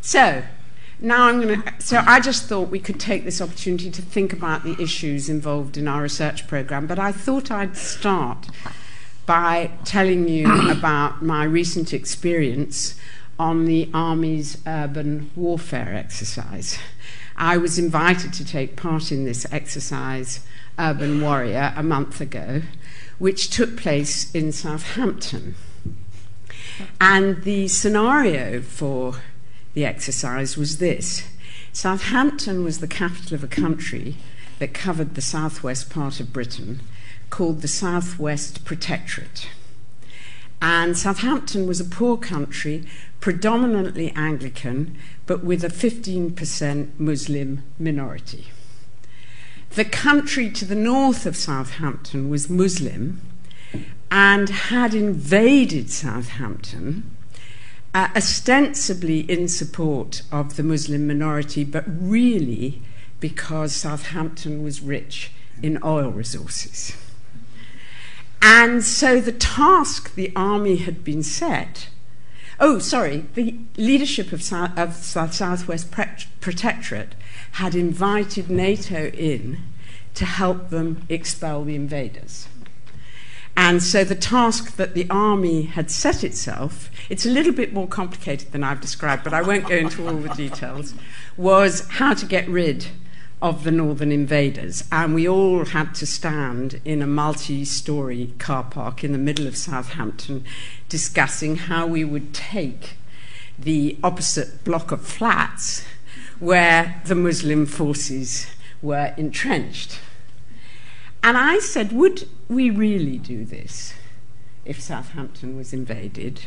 So, 0.00 0.44
now 1.02 1.26
I'm 1.26 1.40
going 1.40 1.62
to. 1.62 1.74
So 1.80 2.02
I 2.06 2.20
just 2.20 2.44
thought 2.44 2.68
we 2.68 2.78
could 2.78 3.00
take 3.00 3.24
this 3.24 3.40
opportunity 3.40 3.90
to 3.90 4.02
think 4.02 4.32
about 4.32 4.62
the 4.62 4.80
issues 4.80 5.28
involved 5.28 5.76
in 5.76 5.88
our 5.88 6.02
research 6.02 6.46
program, 6.46 6.86
but 6.86 6.98
I 6.98 7.12
thought 7.12 7.50
I'd 7.50 7.76
start 7.76 8.46
by 9.26 9.70
telling 9.84 10.28
you 10.28 10.70
about 10.70 11.22
my 11.22 11.44
recent 11.44 11.92
experience 11.92 12.94
on 13.38 13.64
the 13.64 13.90
Army's 13.92 14.58
urban 14.66 15.30
warfare 15.34 15.94
exercise. 15.94 16.78
I 17.36 17.56
was 17.56 17.78
invited 17.78 18.32
to 18.34 18.44
take 18.44 18.76
part 18.76 19.10
in 19.10 19.24
this 19.24 19.46
exercise, 19.50 20.40
Urban 20.78 21.20
Warrior, 21.20 21.72
a 21.76 21.82
month 21.82 22.20
ago, 22.20 22.62
which 23.18 23.50
took 23.50 23.76
place 23.76 24.32
in 24.32 24.52
Southampton. 24.52 25.56
And 27.00 27.42
the 27.42 27.68
scenario 27.68 28.60
for 28.60 29.16
the 29.74 29.84
exercise 29.84 30.56
was 30.56 30.78
this 30.78 31.28
Southampton 31.72 32.64
was 32.64 32.78
the 32.78 32.86
capital 32.86 33.34
of 33.34 33.42
a 33.42 33.48
country 33.48 34.16
that 34.58 34.74
covered 34.74 35.14
the 35.14 35.22
southwest 35.22 35.88
part 35.88 36.20
of 36.20 36.32
Britain 36.32 36.80
called 37.30 37.62
the 37.62 37.68
Southwest 37.68 38.64
Protectorate. 38.64 39.48
And 40.60 40.96
Southampton 40.96 41.66
was 41.66 41.80
a 41.80 41.84
poor 41.84 42.16
country, 42.16 42.86
predominantly 43.20 44.10
Anglican, 44.10 44.96
but 45.26 45.42
with 45.42 45.64
a 45.64 45.68
15% 45.68 46.90
Muslim 46.98 47.62
minority. 47.78 48.48
The 49.70 49.86
country 49.86 50.50
to 50.50 50.66
the 50.66 50.74
north 50.74 51.24
of 51.24 51.36
Southampton 51.36 52.28
was 52.28 52.50
Muslim 52.50 53.22
and 54.10 54.50
had 54.50 54.94
invaded 54.94 55.90
Southampton, 55.90 57.11
uh, 57.94 58.08
ostensibly 58.16 59.20
in 59.20 59.48
support 59.48 60.22
of 60.32 60.56
the 60.56 60.62
Muslim 60.62 61.06
minority, 61.06 61.64
but 61.64 61.84
really 61.86 62.82
because 63.20 63.74
Southampton 63.74 64.62
was 64.62 64.80
rich 64.80 65.32
in 65.62 65.78
oil 65.84 66.10
resources. 66.10 66.96
And 68.40 68.82
so 68.82 69.20
the 69.20 69.32
task 69.32 70.14
the 70.14 70.32
army 70.34 70.76
had 70.76 71.04
been 71.04 71.22
set 71.22 71.88
oh, 72.62 72.78
sorry, 72.78 73.24
the 73.34 73.56
leadership 73.76 74.32
of, 74.32 74.40
South, 74.40 74.78
of 74.78 74.94
South 74.94 75.34
Southwest 75.34 75.90
Protectorate 76.40 77.14
had 77.52 77.74
invited 77.74 78.48
NATO 78.48 79.08
in 79.08 79.58
to 80.14 80.24
help 80.24 80.70
them 80.70 81.04
expel 81.08 81.64
the 81.64 81.74
invaders. 81.74 82.46
And 83.56 83.82
so 83.82 84.02
the 84.02 84.14
task 84.14 84.76
that 84.76 84.94
the 84.94 85.06
army 85.10 85.62
had 85.62 85.90
set 85.90 86.24
itself, 86.24 86.90
it's 87.10 87.26
a 87.26 87.30
little 87.30 87.52
bit 87.52 87.72
more 87.72 87.86
complicated 87.86 88.52
than 88.52 88.64
I've 88.64 88.80
described, 88.80 89.24
but 89.24 89.34
I 89.34 89.42
won't 89.42 89.68
go 89.68 89.76
into 89.76 90.06
all 90.06 90.16
the 90.16 90.30
details, 90.30 90.94
was 91.36 91.86
how 91.88 92.14
to 92.14 92.24
get 92.26 92.48
rid 92.48 92.86
of 93.42 93.64
the 93.64 93.72
northern 93.72 94.12
invaders. 94.12 94.84
And 94.90 95.14
we 95.14 95.28
all 95.28 95.66
had 95.66 95.94
to 95.96 96.06
stand 96.06 96.80
in 96.84 97.02
a 97.02 97.06
multi 97.06 97.64
story 97.64 98.32
car 98.38 98.62
park 98.62 99.02
in 99.02 99.12
the 99.12 99.18
middle 99.18 99.46
of 99.46 99.56
Southampton 99.56 100.44
discussing 100.88 101.56
how 101.56 101.86
we 101.86 102.04
would 102.04 102.32
take 102.32 102.96
the 103.58 103.98
opposite 104.02 104.64
block 104.64 104.92
of 104.92 105.04
flats 105.04 105.84
where 106.38 107.02
the 107.04 107.14
Muslim 107.14 107.66
forces 107.66 108.46
were 108.80 109.12
entrenched. 109.16 110.00
And 111.22 111.36
I 111.36 111.60
said, 111.60 111.92
would 111.92 112.28
we 112.48 112.68
really 112.70 113.18
do 113.18 113.44
this 113.44 113.94
if 114.64 114.80
Southampton 114.80 115.56
was 115.56 115.72
invaded? 115.72 116.46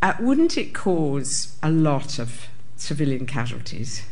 Uh, 0.00 0.14
wouldn't 0.20 0.56
it 0.56 0.72
cause 0.72 1.56
a 1.62 1.70
lot 1.70 2.18
of 2.18 2.46
civilian 2.76 3.26
casualties? 3.26 4.04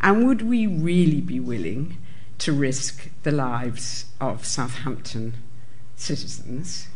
And 0.00 0.26
would 0.26 0.42
we 0.42 0.66
really 0.66 1.20
be 1.20 1.40
willing 1.40 1.98
to 2.38 2.52
risk 2.52 3.10
the 3.24 3.32
lives 3.32 4.06
of 4.20 4.44
Southampton 4.44 5.34
citizens? 5.96 6.88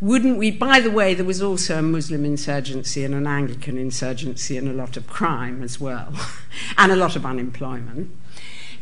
Wouldn't 0.00 0.38
we? 0.38 0.50
By 0.50 0.80
the 0.80 0.90
way, 0.90 1.14
there 1.14 1.24
was 1.24 1.40
also 1.40 1.78
a 1.78 1.82
Muslim 1.82 2.24
insurgency 2.24 3.04
and 3.04 3.14
an 3.14 3.28
Anglican 3.28 3.78
insurgency 3.78 4.56
and 4.56 4.68
a 4.68 4.72
lot 4.72 4.96
of 4.96 5.06
crime 5.06 5.62
as 5.62 5.80
well, 5.80 6.12
and 6.76 6.90
a 6.90 6.96
lot 6.96 7.14
of 7.14 7.24
unemployment. 7.24 8.10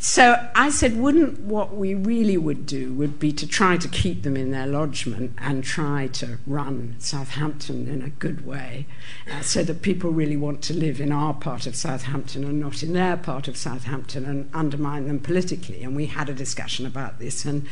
So 0.02 0.48
I 0.54 0.70
said, 0.70 0.96
wouldn't 0.96 1.40
what 1.40 1.76
we 1.76 1.92
really 1.92 2.38
would 2.38 2.64
do 2.64 2.94
would 2.94 3.18
be 3.18 3.32
to 3.32 3.46
try 3.46 3.76
to 3.76 3.86
keep 3.86 4.22
them 4.22 4.34
in 4.34 4.50
their 4.50 4.66
lodgement 4.66 5.34
and 5.36 5.62
try 5.62 6.06
to 6.14 6.38
run 6.46 6.94
Southampton 6.98 7.86
in 7.86 8.00
a 8.00 8.08
good 8.08 8.46
way 8.46 8.86
uh, 9.30 9.42
so 9.42 9.62
that 9.62 9.82
people 9.82 10.10
really 10.10 10.38
want 10.38 10.62
to 10.62 10.72
live 10.72 11.02
in 11.02 11.12
our 11.12 11.34
part 11.34 11.66
of 11.66 11.76
Southampton 11.76 12.44
and 12.44 12.58
not 12.58 12.82
in 12.82 12.94
their 12.94 13.18
part 13.18 13.46
of 13.46 13.58
Southampton 13.58 14.24
and 14.24 14.48
undermine 14.54 15.06
them 15.06 15.18
politically. 15.18 15.82
And 15.82 15.94
we 15.94 16.06
had 16.06 16.30
a 16.30 16.34
discussion 16.34 16.86
about 16.86 17.18
this. 17.18 17.44
And 17.44 17.66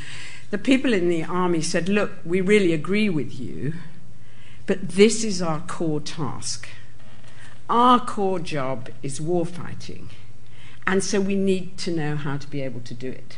the 0.50 0.58
people 0.58 0.92
in 0.92 1.08
the 1.08 1.24
army 1.24 1.62
said, 1.62 1.88
look, 1.88 2.12
we 2.26 2.42
really 2.42 2.74
agree 2.74 3.08
with 3.08 3.40
you, 3.40 3.72
but 4.66 4.86
this 4.86 5.24
is 5.24 5.40
our 5.40 5.60
core 5.60 6.02
task. 6.02 6.68
Our 7.70 7.98
core 7.98 8.38
job 8.38 8.90
is 9.02 9.18
warfighting. 9.18 10.08
And 10.88 11.04
so 11.04 11.20
we 11.20 11.36
need 11.36 11.76
to 11.78 11.90
know 11.90 12.16
how 12.16 12.38
to 12.38 12.48
be 12.48 12.62
able 12.62 12.80
to 12.80 12.94
do 12.94 13.10
it. 13.10 13.36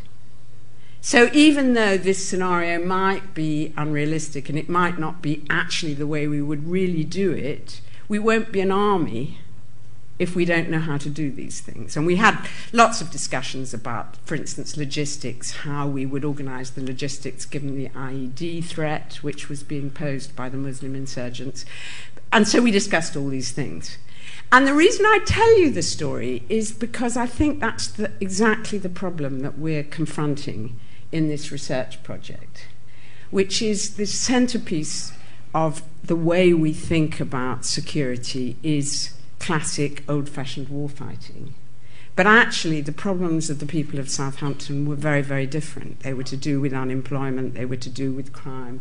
So 1.00 1.28
even 1.33 1.75
though 1.75 1.99
this 1.99 2.25
scenario 2.25 2.78
might 2.78 3.35
be 3.35 3.75
unrealistic 3.76 4.49
and 4.49 4.57
it 4.57 4.69
might 4.69 5.00
not 5.00 5.21
be 5.21 5.45
actually 5.50 5.95
the 5.95 6.07
way 6.07 6.28
we 6.28 6.40
would 6.40 6.69
really 6.69 7.02
do 7.02 7.33
it, 7.33 7.80
we 8.07 8.21
won't 8.21 8.52
be 8.52 8.61
an 8.61 8.71
army 8.71 9.38
if 10.16 10.37
we 10.37 10.45
don't 10.45 10.71
know 10.71 10.78
how 10.78 10.97
to 10.99 11.11
do 11.11 11.33
these 11.33 11.61
things. 11.61 11.97
And 11.97 12.07
we 12.07 12.16
had 12.16 12.38
lots 12.73 13.00
of 13.00 13.11
discussions 13.11 13.75
about, 13.75 14.16
for 14.19 14.37
instance, 14.37 14.76
logistics, 14.76 15.50
how 15.50 15.88
we 15.88 16.07
would 16.07 16.25
organize 16.25 16.71
the 16.71 16.85
logistics 16.85 17.45
given 17.47 17.75
the 17.75 17.88
IED 17.88 18.64
threat, 18.64 19.14
which 19.23 19.49
was 19.49 19.64
being 19.64 19.90
posed 19.90 20.37
by 20.37 20.49
the 20.49 20.57
Muslim 20.57 20.95
insurgents. 20.95 21.64
And 22.30 22.47
so 22.47 22.62
we 22.62 22.71
discussed 22.71 23.16
all 23.16 23.28
these 23.28 23.50
things. 23.50 23.99
And 24.52 24.66
the 24.66 24.75
reason 24.75 25.07
I 25.07 25.21
tell 25.25 25.59
you 25.59 25.71
the 25.71 25.83
story 25.83 26.42
is 26.49 26.73
because 26.73 27.16
I 27.16 27.26
think 27.26 27.61
that's 27.61 27.87
the, 27.87 28.11
exactly 28.21 28.78
the 28.78 28.88
problem 28.88 29.40
that 29.40 29.59
we're 29.59 29.85
confronting 29.85 30.78
in 31.12 31.28
this 31.28 31.52
research 31.52 32.02
project, 32.02 32.66
which 33.30 33.62
is 33.62 33.95
the 33.95 34.07
centerpiece 34.07 35.12
of 35.54 35.83
the 36.02 36.16
way 36.16 36.52
we 36.52 36.73
think 36.73 37.21
about 37.21 37.64
security 37.64 38.57
is 38.62 39.14
classic 39.38 40.02
old 40.09 40.28
fashioned 40.28 40.69
warfighting. 40.69 41.52
But 42.16 42.26
actually, 42.26 42.80
the 42.80 42.92
problems 42.92 43.50
of 43.50 43.61
the 43.61 43.66
people 43.66 43.99
of 43.99 44.11
Southampton 44.11 44.87
were 44.87 44.97
very, 44.97 45.23
very 45.23 45.47
different. 45.47 46.00
They 46.00 46.12
were 46.12 46.25
to 46.25 46.37
do 46.37 46.61
with 46.61 46.75
unemployment, 46.75 47.54
they 47.54 47.64
were 47.64 47.76
to 47.76 47.88
do 47.88 48.12
with 48.12 48.33
crime, 48.33 48.80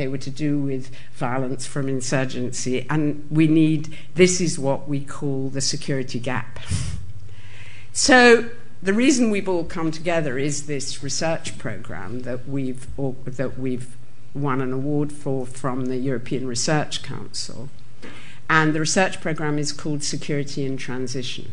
they 0.00 0.08
were 0.08 0.16
to 0.16 0.30
do 0.30 0.58
with 0.58 0.90
violence 1.12 1.66
from 1.66 1.86
insurgency. 1.86 2.86
And 2.88 3.26
we 3.30 3.46
need, 3.46 3.94
this 4.14 4.40
is 4.40 4.58
what 4.58 4.88
we 4.88 5.04
call 5.04 5.50
the 5.50 5.60
security 5.60 6.18
gap. 6.18 6.58
so 7.92 8.48
the 8.82 8.94
reason 8.94 9.30
we've 9.30 9.48
all 9.48 9.64
come 9.64 9.90
together 9.90 10.38
is 10.38 10.66
this 10.66 11.02
research 11.02 11.58
program 11.58 12.20
that 12.20 12.48
we've, 12.48 12.86
that 12.96 13.58
we've 13.58 13.94
won 14.32 14.62
an 14.62 14.72
award 14.72 15.12
for 15.12 15.44
from 15.44 15.86
the 15.86 15.98
European 15.98 16.46
Research 16.46 17.02
Council. 17.02 17.68
And 18.48 18.74
the 18.74 18.80
research 18.80 19.20
program 19.20 19.58
is 19.58 19.70
called 19.70 20.02
Security 20.02 20.64
in 20.64 20.78
Transition. 20.78 21.52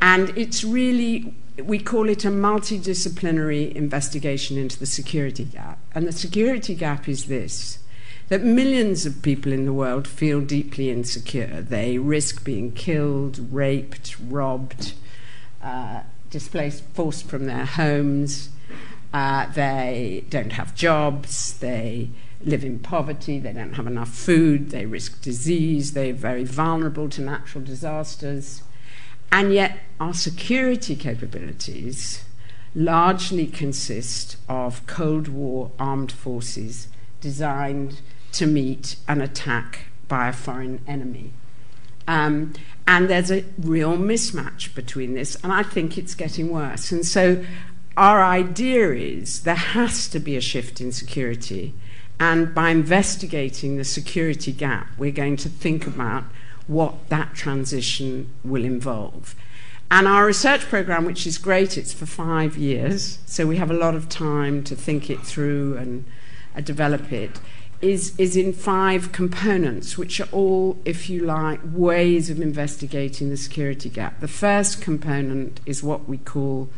And 0.00 0.36
it's 0.38 0.64
really 0.64 1.34
we 1.58 1.78
call 1.78 2.08
it 2.08 2.24
a 2.24 2.28
multidisciplinary 2.28 3.72
investigation 3.72 4.56
into 4.56 4.78
the 4.78 4.86
security 4.86 5.44
gap. 5.44 5.78
And 5.94 6.06
the 6.06 6.12
security 6.12 6.74
gap 6.74 7.08
is 7.08 7.26
this 7.26 7.78
that 8.28 8.42
millions 8.42 9.04
of 9.04 9.20
people 9.20 9.52
in 9.52 9.66
the 9.66 9.72
world 9.72 10.08
feel 10.08 10.40
deeply 10.40 10.88
insecure. 10.90 11.60
They 11.60 11.98
risk 11.98 12.44
being 12.44 12.72
killed, 12.72 13.52
raped, 13.52 14.16
robbed, 14.18 14.94
uh, 15.62 16.00
displaced, 16.30 16.82
forced 16.94 17.28
from 17.28 17.44
their 17.44 17.66
homes. 17.66 18.48
Uh, 19.12 19.52
they 19.52 20.24
don't 20.30 20.52
have 20.52 20.74
jobs. 20.74 21.58
They 21.58 22.08
live 22.42 22.64
in 22.64 22.78
poverty. 22.78 23.38
They 23.38 23.52
don't 23.52 23.74
have 23.74 23.86
enough 23.86 24.08
food. 24.08 24.70
They 24.70 24.86
risk 24.86 25.20
disease. 25.20 25.92
They're 25.92 26.14
very 26.14 26.44
vulnerable 26.44 27.10
to 27.10 27.20
natural 27.20 27.62
disasters. 27.62 28.62
And 29.32 29.54
yet, 29.54 29.78
our 29.98 30.12
security 30.12 30.94
capabilities 30.94 32.24
largely 32.74 33.46
consist 33.46 34.36
of 34.46 34.86
Cold 34.86 35.26
War 35.26 35.70
armed 35.78 36.12
forces 36.12 36.88
designed 37.22 38.02
to 38.32 38.46
meet 38.46 38.96
an 39.08 39.22
attack 39.22 39.86
by 40.06 40.28
a 40.28 40.32
foreign 40.34 40.82
enemy. 40.86 41.32
Um, 42.06 42.52
and 42.86 43.08
there's 43.08 43.30
a 43.30 43.44
real 43.58 43.96
mismatch 43.96 44.74
between 44.74 45.14
this, 45.14 45.36
and 45.42 45.50
I 45.50 45.62
think 45.62 45.96
it's 45.96 46.14
getting 46.14 46.50
worse. 46.50 46.92
And 46.92 47.06
so, 47.06 47.42
our 47.96 48.22
idea 48.22 48.92
is 48.92 49.42
there 49.42 49.54
has 49.54 50.08
to 50.08 50.18
be 50.18 50.36
a 50.36 50.40
shift 50.40 50.80
in 50.80 50.92
security, 50.92 51.74
and 52.20 52.54
by 52.54 52.70
investigating 52.70 53.76
the 53.76 53.84
security 53.84 54.52
gap, 54.52 54.88
we're 54.98 55.10
going 55.10 55.36
to 55.38 55.48
think 55.48 55.86
about 55.86 56.24
what 56.66 57.08
that 57.08 57.34
transition 57.34 58.30
will 58.44 58.64
involve. 58.64 59.34
And 59.90 60.08
our 60.08 60.24
research 60.24 60.62
program, 60.62 61.04
which 61.04 61.26
is 61.26 61.36
great, 61.36 61.76
it's 61.76 61.92
for 61.92 62.06
five 62.06 62.56
years, 62.56 63.18
so 63.26 63.46
we 63.46 63.58
have 63.58 63.70
a 63.70 63.74
lot 63.74 63.94
of 63.94 64.08
time 64.08 64.64
to 64.64 64.74
think 64.74 65.10
it 65.10 65.20
through 65.20 65.76
and 65.76 66.06
uh, 66.56 66.62
develop 66.62 67.12
it, 67.12 67.40
is, 67.82 68.14
is 68.16 68.36
in 68.36 68.52
five 68.52 69.12
components, 69.12 69.98
which 69.98 70.18
are 70.20 70.28
all, 70.32 70.78
if 70.84 71.10
you 71.10 71.20
like, 71.24 71.60
ways 71.64 72.30
of 72.30 72.40
investigating 72.40 73.28
the 73.28 73.36
security 73.36 73.90
gap. 73.90 74.20
The 74.20 74.28
first 74.28 74.80
component 74.80 75.60
is 75.66 75.82
what 75.82 76.08
we 76.08 76.16
call 76.16 76.70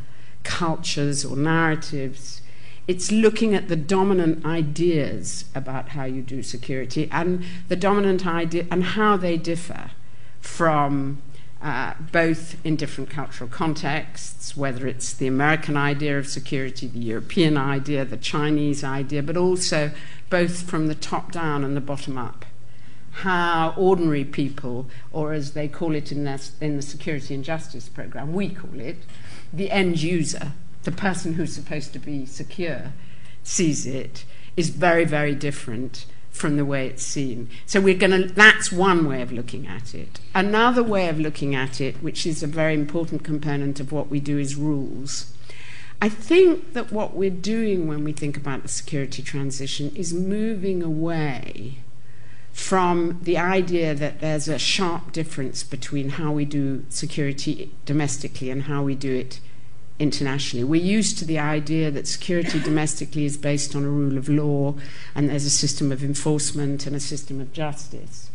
cultures 0.43 1.25
or 1.25 1.37
narratives 1.37 2.41
It's 2.87 3.11
looking 3.11 3.55
at 3.55 3.69
the 3.69 3.77
dominant 3.77 4.45
ideas 4.45 5.47
about 5.55 5.91
how 5.91 6.05
you 6.05 6.21
do 6.21 6.43
security 6.43 7.09
and 7.11 7.45
the 7.69 7.77
dominant 7.77 8.27
idea 8.27 8.67
and 8.71 8.85
how 8.85 9.17
they 9.17 9.37
differ 9.39 9.91
from 10.41 11.23
uh, 11.63 11.95
both 12.13 12.57
in 12.63 12.77
different 12.77 13.09
cultural 13.09 13.49
contexts, 13.49 14.55
whether 14.55 14.87
it's 14.87 15.15
the 15.15 15.27
American 15.27 15.79
idea 15.79 16.19
of 16.19 16.29
security, 16.29 16.87
the 16.87 16.99
European 16.99 17.57
idea, 17.57 18.05
the 18.05 18.19
Chinese 18.19 18.85
idea, 18.85 19.23
but 19.23 19.39
also 19.39 19.91
both 20.29 20.69
from 20.69 20.89
the 20.89 20.95
top 20.95 21.33
down 21.33 21.65
and 21.65 21.75
the 21.75 21.81
bottom 21.81 22.19
up. 22.19 22.45
How 23.13 23.73
ordinary 23.79 24.25
people, 24.25 24.91
or 25.11 25.33
as 25.33 25.53
they 25.53 25.67
call 25.67 25.95
it 25.95 26.13
in, 26.13 26.25
their, 26.25 26.41
in 26.61 26.77
the 26.77 26.83
Security 26.83 27.35
and 27.35 27.43
Justice 27.43 27.89
Program, 27.89 28.35
we 28.35 28.51
call 28.51 28.79
it, 28.79 28.99
the 29.51 29.71
end 29.71 30.03
user, 30.03 30.53
the 30.85 30.93
person 30.93 31.35
who's 31.35 31.55
supposed 31.55 31.93
to 31.93 31.99
be 31.99 32.27
secure, 32.27 32.93
sees 33.43 33.87
it, 33.87 34.25
is 34.57 34.71
very, 34.71 35.05
very 35.05 35.35
different 35.35 36.07
from 36.31 36.57
the 36.57 36.65
way 36.65 36.87
it's 36.89 37.05
seen. 37.05 37.49
So 37.65 37.81
we're 37.81 37.97
going 37.97 38.11
to, 38.11 38.35
that's 38.35 38.73
one 38.73 39.09
way 39.09 39.23
of 39.23 39.31
looking 39.31 39.67
at 39.67 39.95
it. 39.95 40.19
Another 40.35 40.83
way 40.83 41.09
of 41.09 41.21
looking 41.21 41.55
at 41.55 41.81
it, 41.81 42.03
which 42.03 42.27
is 42.27 42.43
a 42.43 42.49
very 42.49 42.75
important 42.75 43.23
component 43.23 43.79
of 43.79 43.93
what 43.93 44.09
we 44.11 44.19
do, 44.19 44.39
is 44.39 44.57
rules. 44.57 45.33
I 46.03 46.09
think 46.09 46.73
that 46.73 46.93
what 46.93 47.15
we're 47.15 47.31
doing 47.31 47.87
when 47.87 48.03
we 48.03 48.13
think 48.13 48.37
about 48.37 48.63
the 48.63 48.69
security 48.69 49.23
transition 49.23 49.95
is 49.95 50.13
moving 50.13 50.83
away 50.83 51.79
from 52.53 53.19
the 53.23 53.39
idea 53.39 53.95
that 53.95 54.21
there's 54.21 54.49
a 54.49 54.59
sharp 54.59 55.13
difference 55.13 55.63
between 55.63 56.11
how 56.11 56.33
we 56.33 56.45
do 56.45 56.85
security 56.89 57.73
domestically 57.85 58.51
and 58.51 58.65
how 58.65 58.83
we 58.83 58.95
do 58.95 59.15
it 59.15 59.41
internationally. 59.99 60.65
We're 60.65 60.83
used 60.83 61.19
to 61.19 61.25
the 61.25 61.39
idea 61.39 61.91
that 61.91 62.09
security 62.09 62.59
domestically 62.61 63.25
is 63.25 63.37
based 63.37 63.77
on 63.77 63.85
a 63.85 63.89
rule 63.89 64.19
of 64.19 64.29
law 64.29 64.75
and 65.15 65.29
there's 65.29 65.45
a 65.45 65.51
system 65.51 65.93
of 65.93 66.03
enforcement 66.03 66.87
and 66.87 66.97
a 66.97 67.01
system 67.01 67.41
of 67.41 67.53
justice. 67.53 68.31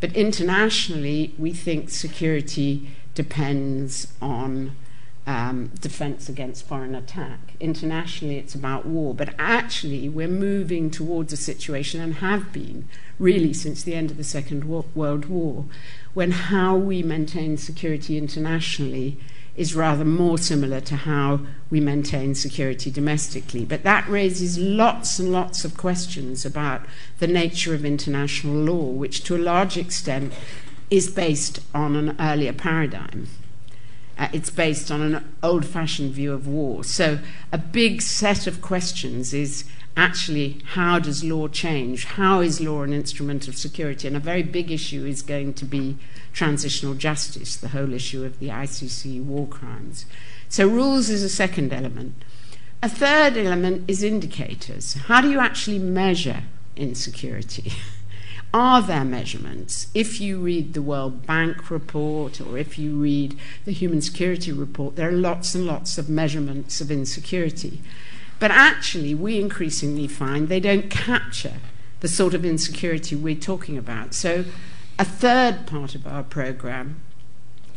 But 0.00 0.14
internationally, 0.16 1.34
we 1.38 1.52
think 1.52 1.90
security 1.90 2.88
depends 3.14 4.08
on 4.20 4.76
um, 5.26 5.70
defense 5.80 6.28
against 6.28 6.66
foreign 6.66 6.94
attack. 6.94 7.54
Internationally, 7.60 8.36
it's 8.36 8.54
about 8.54 8.84
war. 8.84 9.14
But 9.14 9.34
actually, 9.38 10.08
we're 10.08 10.28
moving 10.28 10.90
towards 10.90 11.32
a 11.32 11.36
situation, 11.36 12.00
and 12.00 12.16
have 12.16 12.52
been 12.52 12.88
really 13.18 13.52
since 13.52 13.82
the 13.82 13.94
end 13.94 14.10
of 14.10 14.16
the 14.16 14.24
Second 14.24 14.64
World 14.64 15.26
War, 15.26 15.64
when 16.12 16.32
how 16.32 16.76
we 16.76 17.02
maintain 17.02 17.56
security 17.56 18.18
internationally 18.18 19.18
is 19.56 19.74
rather 19.74 20.04
more 20.04 20.36
similar 20.36 20.80
to 20.80 20.96
how 20.96 21.40
we 21.70 21.80
maintain 21.80 22.34
security 22.34 22.90
domestically. 22.90 23.64
But 23.64 23.84
that 23.84 24.08
raises 24.08 24.58
lots 24.58 25.18
and 25.18 25.30
lots 25.30 25.64
of 25.64 25.76
questions 25.76 26.44
about 26.44 26.82
the 27.18 27.26
nature 27.26 27.74
of 27.74 27.84
international 27.84 28.54
law, 28.54 28.90
which 28.90 29.22
to 29.24 29.36
a 29.36 29.38
large 29.38 29.76
extent 29.76 30.32
is 30.90 31.08
based 31.08 31.60
on 31.72 31.96
an 31.96 32.16
earlier 32.18 32.52
paradigm. 32.52 33.28
Uh, 34.16 34.28
it's 34.32 34.50
based 34.50 34.90
on 34.90 35.00
an 35.00 35.34
old 35.42 35.64
fashioned 35.66 36.12
view 36.12 36.32
of 36.32 36.46
war. 36.46 36.84
So, 36.84 37.18
a 37.50 37.58
big 37.58 38.00
set 38.00 38.46
of 38.46 38.62
questions 38.62 39.34
is 39.34 39.64
actually 39.96 40.60
how 40.72 40.98
does 40.98 41.24
law 41.24 41.48
change? 41.48 42.04
How 42.04 42.40
is 42.40 42.60
law 42.60 42.82
an 42.82 42.92
instrument 42.92 43.48
of 43.48 43.56
security? 43.56 44.08
And 44.08 44.16
a 44.16 44.20
very 44.20 44.42
big 44.42 44.70
issue 44.70 45.04
is 45.04 45.22
going 45.22 45.54
to 45.54 45.64
be 45.64 45.96
transitional 46.32 46.94
justice, 46.94 47.56
the 47.56 47.68
whole 47.68 47.92
issue 47.92 48.24
of 48.24 48.38
the 48.40 48.48
ICC 48.48 49.24
war 49.24 49.46
crimes. 49.46 50.06
So, 50.48 50.68
rules 50.68 51.08
is 51.08 51.22
a 51.22 51.28
second 51.28 51.72
element. 51.72 52.14
A 52.82 52.88
third 52.88 53.36
element 53.36 53.84
is 53.88 54.02
indicators. 54.02 54.94
How 55.06 55.20
do 55.20 55.30
you 55.30 55.38
actually 55.38 55.78
measure 55.78 56.42
insecurity? 56.76 57.72
Are 58.54 58.82
there 58.82 59.04
measurements? 59.04 59.88
If 59.94 60.20
you 60.20 60.38
read 60.38 60.74
the 60.74 60.82
World 60.82 61.26
Bank 61.26 61.70
report 61.72 62.40
or 62.40 62.56
if 62.56 62.78
you 62.78 62.94
read 62.94 63.36
the 63.64 63.72
Human 63.72 64.00
Security 64.00 64.52
report, 64.52 64.94
there 64.94 65.08
are 65.08 65.12
lots 65.12 65.56
and 65.56 65.66
lots 65.66 65.98
of 65.98 66.08
measurements 66.08 66.80
of 66.80 66.88
insecurity. 66.88 67.80
But 68.44 68.50
actually, 68.50 69.14
we 69.14 69.40
increasingly 69.40 70.06
find 70.06 70.50
they 70.50 70.60
don't 70.60 70.90
capture 70.90 71.54
the 72.00 72.08
sort 72.08 72.34
of 72.34 72.44
insecurity 72.44 73.16
we're 73.16 73.36
talking 73.36 73.78
about. 73.78 74.12
So, 74.12 74.44
a 74.98 75.04
third 75.06 75.66
part 75.66 75.94
of 75.94 76.06
our 76.06 76.22
program 76.22 77.00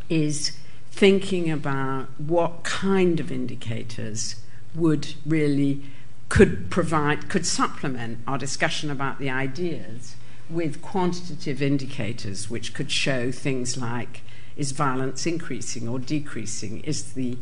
is 0.09 0.57
thinking 0.91 1.49
about 1.49 2.09
what 2.17 2.65
kind 2.65 3.21
of 3.21 3.31
indicators 3.31 4.41
would 4.75 5.13
really 5.25 5.83
could 6.27 6.69
provide 6.69 7.29
could 7.29 7.45
supplement 7.45 8.19
our 8.27 8.37
discussion 8.37 8.91
about 8.91 9.19
the 9.19 9.29
ideas 9.29 10.17
with 10.49 10.81
quantitative 10.81 11.61
indicators 11.61 12.49
which 12.49 12.73
could 12.73 12.91
show 12.91 13.31
things 13.31 13.77
like 13.77 14.19
is 14.57 14.73
violence 14.73 15.25
increasing 15.25 15.87
or 15.87 15.97
decreasing 15.97 16.81
is 16.81 17.13
the 17.13 17.37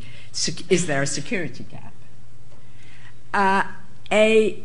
is 0.70 0.86
there 0.86 1.02
a 1.02 1.08
security 1.08 1.64
gap 1.64 1.95
uh, 3.36 3.68
a 4.12 4.64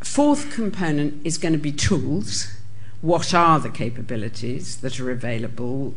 fourth 0.00 0.52
component 0.52 1.20
is 1.26 1.36
going 1.36 1.52
to 1.52 1.58
be 1.58 1.72
tools. 1.72 2.54
What 3.02 3.34
are 3.34 3.58
the 3.58 3.68
capabilities 3.68 4.76
that 4.76 5.00
are 5.00 5.10
available, 5.10 5.94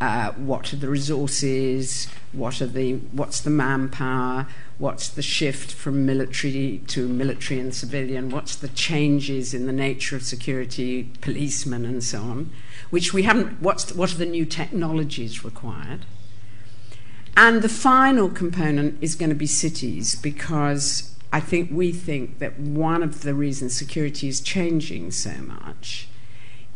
uh, 0.00 0.32
what 0.32 0.72
are 0.72 0.76
the 0.76 0.88
resources, 0.88 2.08
what 2.32 2.62
are 2.62 2.66
the, 2.66 2.94
what's 3.12 3.40
the 3.40 3.50
manpower, 3.50 4.46
what's 4.78 5.08
the 5.08 5.22
shift 5.22 5.70
from 5.70 6.06
military 6.06 6.82
to 6.86 7.06
military 7.06 7.60
and 7.60 7.74
civilian, 7.74 8.30
what's 8.30 8.56
the 8.56 8.68
changes 8.68 9.52
in 9.52 9.66
the 9.66 9.72
nature 9.72 10.16
of 10.16 10.22
security, 10.22 11.10
policemen, 11.20 11.84
and 11.84 12.02
so 12.02 12.22
on, 12.22 12.50
which 12.88 13.12
we 13.12 13.24
haven't, 13.24 13.60
what's, 13.60 13.92
what 13.92 14.14
are 14.14 14.18
the 14.18 14.26
new 14.26 14.46
technologies 14.46 15.44
required. 15.44 16.06
And 17.36 17.60
the 17.60 17.68
final 17.68 18.30
component 18.30 18.96
is 19.00 19.14
going 19.14 19.28
to 19.28 19.36
be 19.36 19.46
cities 19.46 20.16
because 20.16 21.14
I 21.32 21.40
think 21.40 21.70
we 21.70 21.92
think 21.92 22.38
that 22.38 22.58
one 22.58 23.02
of 23.02 23.22
the 23.22 23.34
reasons 23.34 23.76
security 23.76 24.28
is 24.28 24.40
changing 24.40 25.10
so 25.10 25.32
much 25.32 26.08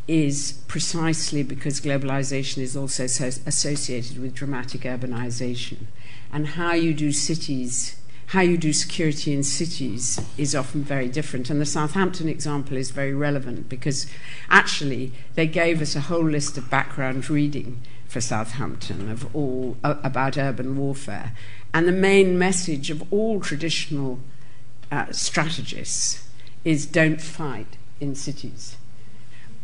is 0.08 0.60
precisely 0.66 1.42
because 1.42 1.80
globalization 1.80 2.58
is 2.58 2.76
also 2.76 3.06
so 3.06 3.26
associated 3.46 4.18
with 4.18 4.34
dramatic 4.34 4.82
urbanization. 4.82 5.86
And 6.32 6.48
how 6.48 6.74
you 6.74 6.92
do 6.92 7.12
cities, 7.12 7.96
how 8.26 8.40
you 8.40 8.58
do 8.58 8.72
security 8.72 9.32
in 9.32 9.42
cities 9.42 10.20
is 10.36 10.54
often 10.54 10.82
very 10.82 11.08
different. 11.08 11.48
And 11.50 11.60
the 11.60 11.66
Southampton 11.66 12.28
example 12.28 12.76
is 12.76 12.90
very 12.90 13.14
relevant 13.14 13.68
because 13.68 14.06
actually 14.50 15.12
they 15.34 15.46
gave 15.46 15.80
us 15.80 15.94
a 15.94 16.00
whole 16.00 16.24
list 16.24 16.58
of 16.58 16.68
background 16.68 17.30
reading 17.30 17.80
for 18.08 18.20
Southampton 18.20 19.10
of 19.10 19.34
all 19.34 19.76
uh, 19.82 19.94
about 20.02 20.36
urban 20.36 20.76
warfare. 20.76 21.32
And 21.72 21.88
the 21.88 21.92
main 21.92 22.38
message 22.38 22.90
of 22.90 23.10
all 23.10 23.40
traditional 23.40 24.18
uh, 24.92 25.10
strategists 25.10 26.28
is 26.64 26.86
don't 26.86 27.20
fight 27.20 27.76
in 27.98 28.14
cities 28.14 28.76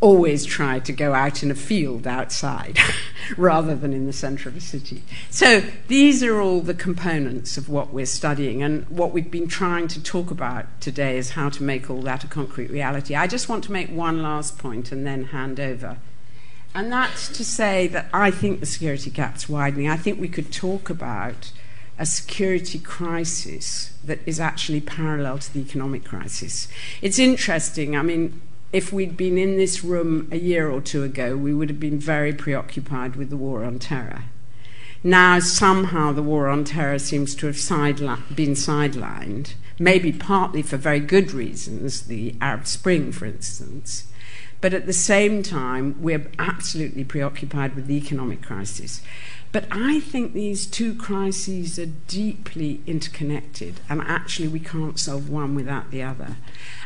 always 0.01 0.45
try 0.45 0.79
to 0.79 0.93
go 0.93 1.13
out 1.13 1.43
in 1.43 1.51
a 1.51 1.55
field 1.55 2.07
outside 2.07 2.79
rather 3.37 3.75
than 3.75 3.93
in 3.93 4.07
the 4.07 4.13
center 4.13 4.49
of 4.49 4.57
a 4.57 4.61
city. 4.61 5.03
So 5.29 5.63
these 5.89 6.23
are 6.23 6.41
all 6.41 6.61
the 6.61 6.75
components 6.75 7.57
of 7.57 7.69
what 7.69 7.93
we're 7.93 8.07
studying, 8.07 8.63
and 8.63 8.89
what 8.89 9.13
we've 9.13 9.31
been 9.31 9.49
trying 9.49 9.89
to 9.89 10.03
talk 10.03 10.31
about 10.31 10.67
today 10.81 11.19
is 11.19 11.31
how 11.31 11.49
to 11.51 11.63
make 11.63 11.91
all 11.91 12.03
that 12.03 12.23
a 12.23 12.29
concrete 12.29 12.71
reality. 12.71 13.15
I 13.15 13.27
just 13.27 13.49
want 13.49 13.65
to 13.65 13.73
make 13.73 13.91
one 13.91 14.23
last 14.23 14.59
point 14.59 14.93
and 14.93 15.07
then 15.07 15.25
hand 15.25 15.59
over. 15.59 15.99
And 16.75 16.93
that's 16.93 17.29
to 17.31 17.45
say 17.45 17.89
that 17.89 18.07
I 18.13 18.31
think 18.31 18.61
the 18.61 18.67
security 18.67 19.11
gap's 19.11 19.49
widening. 19.49 19.89
I 19.89 19.97
think 19.97 20.21
we 20.21 20.29
could 20.29 20.53
talk 20.53 20.91
about 20.91 21.51
a 21.99 22.07
security 22.07 22.79
crisis 22.79 23.93
that 24.05 24.21
is 24.25 24.39
actually 24.39 24.81
parallel 24.81 25.39
to 25.39 25.53
the 25.53 25.61
economic 25.61 26.05
crisis. 26.05 26.69
It's 27.03 27.19
interesting. 27.19 27.97
I 27.97 28.03
mean, 28.03 28.41
if 28.73 28.93
we'd 28.93 29.17
been 29.17 29.39
in 29.39 29.57
this 29.57 29.83
room 29.83 30.29
a 30.31 30.39
year 30.39 30.71
or 30.71 30.81
two 30.81 31.03
ago, 31.03 31.37
we 31.37 31.55
would 31.55 31.71
have 31.71 31.81
been 31.81 31.99
very 31.99 32.33
preoccupied 32.33 33.17
with 33.17 33.31
the 33.31 33.37
war 33.37 33.65
on 33.65 33.79
terror. 33.79 34.25
Now, 35.03 35.39
somehow, 35.39 36.13
the 36.13 36.23
war 36.23 36.49
on 36.49 36.65
terror 36.65 36.99
seems 36.99 37.35
to 37.37 37.47
have 37.47 37.57
sideli- 37.57 38.35
been 38.35 38.53
sidelined, 38.53 39.55
maybe 39.79 40.13
partly 40.13 40.61
for 40.61 40.77
very 40.77 41.01
good 41.01 41.33
reasons, 41.33 42.03
the 42.03 42.35
Arab 42.41 42.67
Spring, 42.67 43.13
for 43.13 43.27
instance. 43.27 44.05
But 44.61 44.75
at 44.75 44.87
the 44.87 44.93
same 44.93 45.45
time, 45.45 45.95
we're 46.01 46.29
absolutely 46.39 47.05
preoccupied 47.05 47.77
with 47.77 47.87
the 47.87 47.97
economic 47.97 48.43
crisis. 48.43 49.01
But 49.51 49.65
I 49.71 50.01
think 50.01 50.35
these 50.35 50.67
two 50.67 50.95
crises 50.95 51.79
are 51.79 51.87
deeply 51.87 52.83
interconnected, 52.87 53.81
and 53.89 54.03
actually, 54.03 54.49
we 54.49 54.61
can't 54.61 54.99
solve 54.99 55.31
one 55.31 55.55
without 55.55 55.91
the 55.91 56.03
other. 56.03 56.37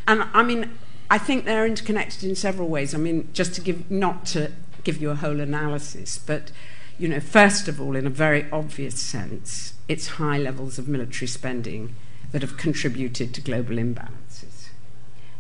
And 0.06 0.24
I 0.32 0.42
mean, 0.42 0.70
I 1.10 1.18
think 1.18 1.44
they're 1.44 1.66
interconnected 1.66 2.22
in 2.24 2.36
several 2.36 2.68
ways. 2.68 2.94
I 2.94 2.98
mean, 2.98 3.28
just 3.32 3.54
to 3.54 3.60
give, 3.60 3.90
not 3.90 4.26
to 4.26 4.52
give 4.84 5.00
you 5.00 5.10
a 5.10 5.16
whole 5.16 5.40
analysis, 5.40 6.18
but, 6.18 6.52
you 6.98 7.08
know, 7.08 7.20
first 7.20 7.66
of 7.66 7.80
all, 7.80 7.96
in 7.96 8.06
a 8.06 8.10
very 8.10 8.46
obvious 8.52 8.98
sense, 9.00 9.74
it's 9.88 10.06
high 10.06 10.38
levels 10.38 10.78
of 10.78 10.86
military 10.86 11.26
spending 11.26 11.94
that 12.30 12.42
have 12.42 12.56
contributed 12.56 13.34
to 13.34 13.40
global 13.40 13.76
imbalances. 13.76 14.68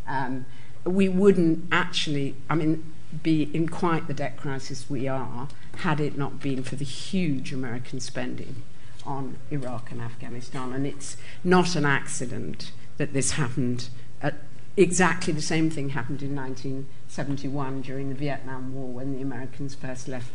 Um, 0.06 0.44
we 0.84 1.08
wouldn't 1.08 1.68
actually, 1.70 2.34
I 2.50 2.56
mean, 2.56 2.92
be 3.22 3.44
in 3.54 3.68
quite 3.68 4.08
the 4.08 4.14
debt 4.14 4.36
crisis 4.36 4.90
we 4.90 5.06
are 5.06 5.48
had 5.78 6.00
it 6.00 6.16
not 6.16 6.40
been 6.40 6.62
for 6.62 6.76
the 6.76 6.84
huge 6.84 7.52
American 7.52 8.00
spending 8.00 8.62
on 9.04 9.36
Iraq 9.50 9.90
and 9.90 10.00
Afghanistan. 10.00 10.72
And 10.72 10.86
it's 10.86 11.16
not 11.42 11.74
an 11.76 11.84
accident 11.84 12.72
that 12.98 13.12
this 13.12 13.32
happened 13.32 13.88
at 14.20 14.34
exactly 14.76 15.32
the 15.32 15.42
same 15.42 15.70
thing 15.70 15.90
happened 15.90 16.22
in 16.22 16.34
1971 16.34 17.82
during 17.82 18.08
the 18.08 18.14
Vietnam 18.14 18.74
War 18.74 18.88
when 18.88 19.12
the 19.12 19.22
Americans 19.22 19.74
first 19.74 20.08
left 20.08 20.30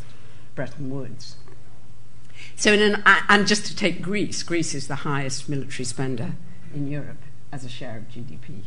Bretton 0.55 0.89
Woods. 0.89 1.37
So, 2.55 2.73
an, 2.73 3.01
and 3.05 3.47
just 3.47 3.65
to 3.67 3.75
take 3.75 4.01
Greece, 4.01 4.43
Greece 4.43 4.75
is 4.75 4.87
the 4.87 4.95
highest 4.95 5.49
military 5.49 5.85
spender 5.85 6.33
in 6.73 6.87
Europe 6.87 7.21
as 7.51 7.63
a 7.63 7.69
share 7.69 7.97
of 7.97 8.09
GDP. 8.09 8.63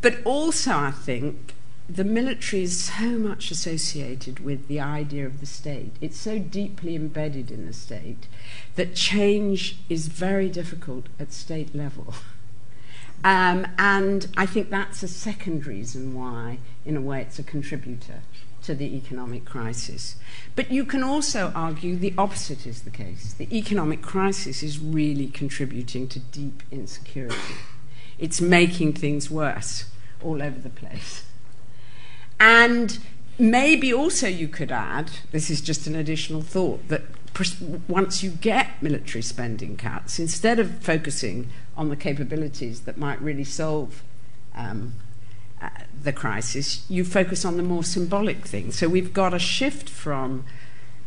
But 0.00 0.18
also, 0.24 0.72
I 0.72 0.92
think 0.92 1.54
the 1.88 2.04
military 2.04 2.62
is 2.62 2.84
so 2.84 3.10
much 3.10 3.50
associated 3.50 4.40
with 4.40 4.68
the 4.68 4.80
idea 4.80 5.26
of 5.26 5.40
the 5.40 5.46
state. 5.46 5.92
It's 6.00 6.18
so 6.18 6.38
deeply 6.38 6.94
embedded 6.94 7.50
in 7.50 7.66
the 7.66 7.72
state 7.72 8.28
that 8.76 8.94
change 8.94 9.78
is 9.88 10.08
very 10.08 10.48
difficult 10.48 11.06
at 11.18 11.32
state 11.32 11.74
level. 11.74 12.14
Um, 13.24 13.68
and 13.78 14.26
I 14.36 14.46
think 14.46 14.70
that's 14.70 15.04
a 15.04 15.06
second 15.06 15.64
reason 15.64 16.12
why, 16.12 16.58
in 16.84 16.96
a 16.96 17.00
way, 17.00 17.20
it's 17.20 17.38
a 17.38 17.44
contributor 17.44 18.22
to 18.64 18.74
the 18.74 18.96
economic 18.96 19.44
crisis. 19.44 20.16
But 20.56 20.70
you 20.70 20.84
can 20.84 21.02
also 21.02 21.52
argue 21.54 21.96
the 21.96 22.14
opposite 22.18 22.66
is 22.66 22.82
the 22.82 22.90
case. 22.90 23.32
The 23.32 23.56
economic 23.56 24.02
crisis 24.02 24.62
is 24.62 24.80
really 24.80 25.28
contributing 25.28 26.08
to 26.08 26.18
deep 26.18 26.62
insecurity. 26.70 27.54
It's 28.18 28.40
making 28.40 28.94
things 28.94 29.30
worse 29.30 29.84
all 30.20 30.42
over 30.42 30.58
the 30.58 30.70
place. 30.70 31.22
And 32.42 32.98
maybe 33.38 33.94
also 33.94 34.26
you 34.26 34.48
could 34.48 34.72
add 34.72 35.12
this 35.30 35.48
is 35.48 35.60
just 35.60 35.86
an 35.86 35.94
additional 35.94 36.42
thought 36.42 36.88
that 36.88 37.02
once 37.86 38.24
you 38.24 38.30
get 38.30 38.82
military 38.82 39.22
spending 39.22 39.76
cuts, 39.76 40.18
instead 40.18 40.58
of 40.58 40.82
focusing 40.82 41.50
on 41.76 41.88
the 41.88 41.94
capabilities 41.94 42.80
that 42.80 42.98
might 42.98 43.22
really 43.22 43.44
solve 43.44 44.02
um, 44.56 44.94
uh, 45.60 45.68
the 46.02 46.12
crisis, 46.12 46.84
you 46.90 47.04
focus 47.04 47.44
on 47.44 47.58
the 47.58 47.62
more 47.62 47.84
symbolic 47.84 48.44
things. 48.44 48.76
So 48.76 48.88
we've 48.88 49.12
got 49.12 49.32
a 49.32 49.38
shift 49.38 49.88
from 49.88 50.44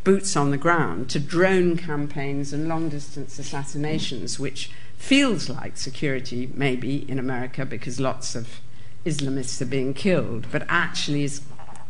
boots 0.04 0.36
on 0.36 0.52
the 0.52 0.56
ground 0.56 1.10
to 1.10 1.20
drone 1.20 1.76
campaigns 1.76 2.54
and 2.54 2.66
long 2.66 2.88
distance 2.88 3.38
assassinations, 3.38 4.40
which 4.40 4.70
feels 4.96 5.50
like 5.50 5.76
security, 5.76 6.50
maybe 6.54 7.08
in 7.10 7.18
America, 7.18 7.66
because 7.66 8.00
lots 8.00 8.34
of 8.34 8.62
Islamists 9.06 9.62
are 9.62 9.66
being 9.66 9.94
killed, 9.94 10.46
but 10.50 10.64
actually 10.68 11.22
is 11.22 11.40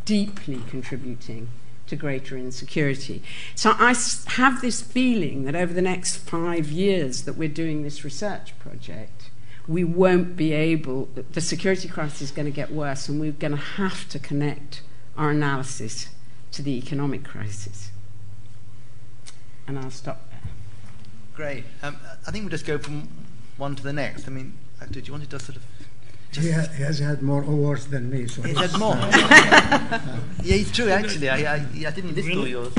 deeply 0.05 0.61
contributing 0.69 1.49
to 1.87 1.97
greater 1.97 2.37
insecurity. 2.37 3.23
So 3.55 3.73
I 3.79 3.95
have 4.27 4.61
this 4.61 4.83
feeling 4.83 5.45
that 5.45 5.57
over 5.57 5.73
the 5.73 5.83
next 5.83 6.17
five 6.17 6.69
years 6.69 7.23
that 7.23 7.37
we're 7.37 7.49
doing 7.49 7.83
this 7.83 8.05
research 8.05 8.59
project, 8.59 9.31
we 9.67 9.83
won't 9.83 10.37
be 10.37 10.53
able, 10.53 11.09
the 11.33 11.41
security 11.41 11.89
crisis 11.89 12.23
is 12.23 12.31
going 12.31 12.47
to 12.47 12.53
get 12.53 12.71
worse, 12.71 13.09
and 13.09 13.21
we're 13.21 13.33
going 13.33 13.53
to 13.53 13.57
have 13.57 14.09
to 14.11 14.19
connect 14.19 14.83
our 15.17 15.31
analysis 15.31 16.09
to 16.53 16.63
the 16.63 16.77
economic 16.77 17.25
crisis. 17.25 17.91
And 19.67 19.79
I'll 19.79 19.91
stop 19.91 20.31
there. 20.31 20.41
Great. 21.35 21.65
Um, 21.83 21.97
I 22.27 22.31
think 22.31 22.45
we'll 22.45 22.51
just 22.51 22.67
go 22.67 22.79
from 22.79 23.09
one 23.57 23.75
to 23.75 23.83
the 23.83 23.93
next. 23.93 24.29
I 24.29 24.31
mean, 24.31 24.53
uh, 24.81 24.87
did 24.87 25.09
you 25.09 25.13
want 25.13 25.25
to 25.25 25.31
just 25.31 25.47
sort 25.47 25.57
of 25.57 25.65
he, 26.37 26.51
ha- 26.51 26.69
he, 26.77 26.83
has 26.83 26.99
had 26.99 27.23
more 27.23 27.43
awards 27.43 27.89
than 27.89 28.11
me. 28.11 28.27
So 28.27 28.43
he's 28.43 28.59
had 28.59 28.79
more. 28.79 28.95
yeah, 28.99 30.01
it's 30.43 30.71
true. 30.71 30.91
Actually, 30.91 31.29
I, 31.29 31.57
I, 31.57 31.59
I 31.87 31.91
didn't 31.91 32.15
list 32.15 32.29
really? 32.29 32.55
all 32.55 32.65
yours. 32.65 32.75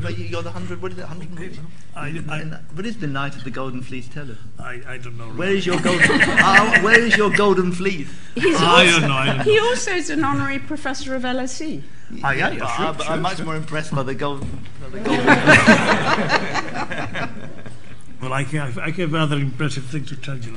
But 0.00 0.16
you're 0.16 0.42
the 0.42 0.52
hundred. 0.52 0.80
What 0.80 0.92
is 0.92 0.98
it? 0.98 1.04
Hundred 1.04 1.58
and 1.98 2.58
What 2.74 2.86
is 2.86 2.98
the 2.98 3.06
Knight 3.06 3.34
of 3.34 3.44
the 3.44 3.50
Golden 3.50 3.82
Fleece? 3.82 4.08
Tell 4.08 4.30
us. 4.30 4.36
I, 4.58 4.80
I 4.86 4.96
don't 4.98 5.16
know. 5.18 5.28
Where 5.30 5.50
is 5.50 5.66
your 5.66 5.80
golden? 5.82 6.08
uh, 6.10 6.80
where 6.80 7.00
is 7.00 7.16
your 7.16 7.30
golden 7.30 7.72
fleece? 7.72 8.08
He's 8.34 8.56
I 8.56 8.86
also, 8.86 9.00
don't 9.00 9.08
know. 9.08 9.16
I 9.16 9.26
don't 9.26 9.40
he 9.40 9.56
know. 9.56 9.64
also 9.64 9.90
is 9.92 10.10
an 10.10 10.24
honorary 10.24 10.60
professor 10.60 11.14
of 11.14 11.22
LSE. 11.22 11.82
Oh, 12.24 12.30
yeah, 12.30 12.50
yeah, 12.50 12.76
sure, 12.76 12.94
but 12.94 13.02
sure, 13.02 13.12
I'm 13.12 13.22
much 13.22 13.36
sure. 13.36 13.46
more 13.46 13.56
impressed 13.56 13.94
by 13.94 14.02
the 14.02 14.14
golden. 14.14 14.48
By 14.80 14.88
the 14.88 15.00
golden 15.00 15.26
well, 18.22 18.32
I 18.32 18.44
have, 18.44 18.78
I 18.78 18.90
have 18.90 19.14
other 19.14 19.36
impressive 19.36 19.84
things 19.86 20.08
to 20.08 20.16
tell 20.16 20.38
you. 20.38 20.56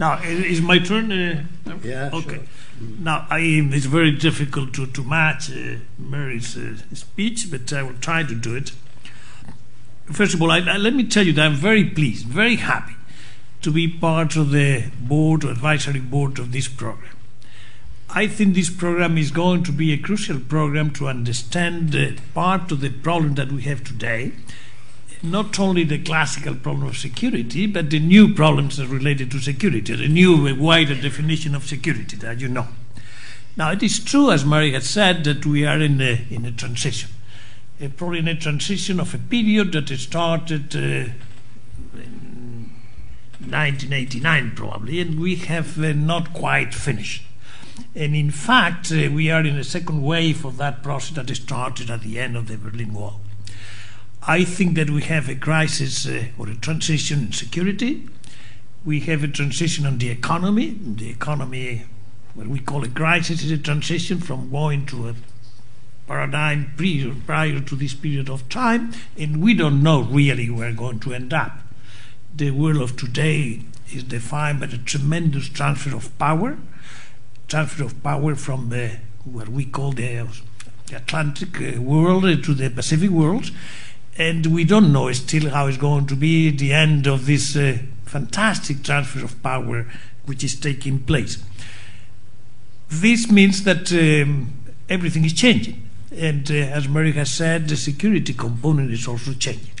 Now, 0.00 0.18
is 0.22 0.62
my 0.62 0.78
turn? 0.78 1.12
Uh, 1.12 1.44
yeah. 1.84 2.08
Okay. 2.10 2.36
Sure. 2.36 2.88
Now, 3.00 3.26
I, 3.28 3.40
it's 3.40 3.84
very 3.84 4.12
difficult 4.12 4.72
to, 4.74 4.86
to 4.86 5.04
match 5.04 5.50
uh, 5.50 5.76
Mary's 5.98 6.56
uh, 6.56 6.76
speech, 6.94 7.48
but 7.50 7.70
I 7.70 7.82
will 7.82 7.98
try 8.00 8.22
to 8.22 8.34
do 8.34 8.56
it. 8.56 8.72
First 10.10 10.32
of 10.32 10.40
all, 10.40 10.50
I, 10.50 10.60
I, 10.60 10.78
let 10.78 10.94
me 10.94 11.06
tell 11.06 11.26
you 11.26 11.34
that 11.34 11.44
I'm 11.44 11.54
very 11.54 11.84
pleased, 11.84 12.26
very 12.26 12.56
happy 12.56 12.94
to 13.60 13.70
be 13.70 13.86
part 13.86 14.36
of 14.36 14.52
the 14.52 14.90
board 14.98 15.44
or 15.44 15.50
advisory 15.50 16.00
board 16.00 16.38
of 16.38 16.52
this 16.52 16.66
program. 16.66 17.14
I 18.08 18.26
think 18.26 18.54
this 18.54 18.70
program 18.70 19.18
is 19.18 19.30
going 19.30 19.64
to 19.64 19.72
be 19.72 19.92
a 19.92 19.98
crucial 19.98 20.40
program 20.40 20.92
to 20.92 21.08
understand 21.08 21.94
uh, 21.94 22.12
part 22.32 22.72
of 22.72 22.80
the 22.80 22.88
problem 22.88 23.34
that 23.34 23.52
we 23.52 23.62
have 23.62 23.84
today 23.84 24.32
not 25.22 25.58
only 25.58 25.84
the 25.84 25.98
classical 25.98 26.54
problem 26.54 26.88
of 26.88 26.96
security, 26.96 27.66
but 27.66 27.90
the 27.90 28.00
new 28.00 28.34
problems 28.34 28.84
related 28.84 29.30
to 29.30 29.38
security, 29.38 29.94
the 29.94 30.08
new 30.08 30.54
wider 30.56 30.94
definition 30.94 31.54
of 31.54 31.66
security 31.66 32.16
that 32.16 32.40
you 32.40 32.48
know. 32.48 32.68
Now, 33.56 33.72
it 33.72 33.82
is 33.82 34.02
true, 34.02 34.30
as 34.30 34.44
Mary 34.44 34.72
has 34.72 34.88
said, 34.88 35.24
that 35.24 35.44
we 35.44 35.66
are 35.66 35.80
in 35.80 36.00
a, 36.00 36.24
in 36.30 36.46
a 36.46 36.52
transition, 36.52 37.10
uh, 37.82 37.88
probably 37.96 38.20
in 38.20 38.28
a 38.28 38.34
transition 38.34 39.00
of 39.00 39.14
a 39.14 39.18
period 39.18 39.72
that 39.72 39.88
started 39.98 40.74
uh, 40.74 41.12
in 41.98 42.70
1989, 43.40 44.52
probably, 44.54 45.00
and 45.00 45.20
we 45.20 45.36
have 45.36 45.82
uh, 45.82 45.92
not 45.92 46.32
quite 46.32 46.72
finished. 46.72 47.22
And 47.94 48.14
in 48.14 48.30
fact, 48.30 48.92
uh, 48.92 49.10
we 49.12 49.30
are 49.30 49.40
in 49.40 49.56
a 49.56 49.64
second 49.64 50.02
wave 50.02 50.44
of 50.44 50.56
that 50.58 50.82
process 50.82 51.16
that 51.16 51.34
started 51.34 51.90
at 51.90 52.02
the 52.02 52.18
end 52.18 52.36
of 52.36 52.46
the 52.46 52.56
Berlin 52.56 52.94
Wall. 52.94 53.20
I 54.26 54.44
think 54.44 54.74
that 54.74 54.90
we 54.90 55.02
have 55.02 55.30
a 55.30 55.34
crisis 55.34 56.06
uh, 56.06 56.26
or 56.38 56.48
a 56.50 56.54
transition 56.54 57.26
in 57.26 57.32
security. 57.32 58.06
We 58.84 59.00
have 59.00 59.24
a 59.24 59.28
transition 59.28 59.86
on 59.86 59.96
the 59.96 60.10
economy. 60.10 60.76
The 60.78 61.08
economy, 61.08 61.86
what 62.34 62.46
we 62.46 62.60
call 62.60 62.84
a 62.84 62.88
crisis, 62.88 63.42
is 63.42 63.50
a 63.50 63.58
transition 63.58 64.20
from 64.20 64.50
going 64.50 64.84
to 64.86 65.08
a 65.08 65.14
paradigm 66.06 66.72
prior, 66.76 67.14
prior 67.24 67.60
to 67.60 67.76
this 67.76 67.94
period 67.94 68.28
of 68.28 68.46
time, 68.50 68.92
and 69.16 69.40
we 69.42 69.54
don't 69.54 69.82
know 69.82 70.02
really 70.02 70.50
where 70.50 70.70
we're 70.70 70.76
going 70.76 71.00
to 71.00 71.14
end 71.14 71.32
up. 71.32 71.58
The 72.34 72.50
world 72.50 72.82
of 72.82 72.96
today 72.96 73.62
is 73.90 74.04
defined 74.04 74.60
by 74.60 74.66
the 74.66 74.78
tremendous 74.78 75.48
transfer 75.48 75.96
of 75.96 76.16
power, 76.18 76.58
transfer 77.48 77.84
of 77.84 78.02
power 78.02 78.34
from 78.34 78.68
the, 78.68 78.98
what 79.24 79.48
we 79.48 79.64
call 79.64 79.92
the 79.92 80.28
Atlantic 80.92 81.60
uh, 81.60 81.80
world 81.80 82.24
to 82.44 82.54
the 82.54 82.68
Pacific 82.68 83.10
world 83.10 83.50
and 84.16 84.46
we 84.46 84.64
don't 84.64 84.92
know 84.92 85.10
still 85.12 85.50
how 85.50 85.66
it's 85.66 85.78
going 85.78 86.06
to 86.06 86.16
be 86.16 86.50
the 86.50 86.72
end 86.72 87.06
of 87.06 87.26
this 87.26 87.56
uh, 87.56 87.78
fantastic 88.04 88.82
transfer 88.82 89.24
of 89.24 89.42
power 89.42 89.86
which 90.26 90.44
is 90.44 90.58
taking 90.58 90.98
place. 91.00 91.42
This 92.88 93.30
means 93.30 93.64
that 93.64 93.92
um, 93.92 94.52
everything 94.88 95.24
is 95.24 95.32
changing, 95.32 95.88
and 96.14 96.50
uh, 96.50 96.54
as 96.54 96.88
Mary 96.88 97.12
has 97.12 97.30
said, 97.30 97.68
the 97.68 97.76
security 97.76 98.34
component 98.34 98.90
is 98.90 99.06
also 99.06 99.32
changing. 99.32 99.74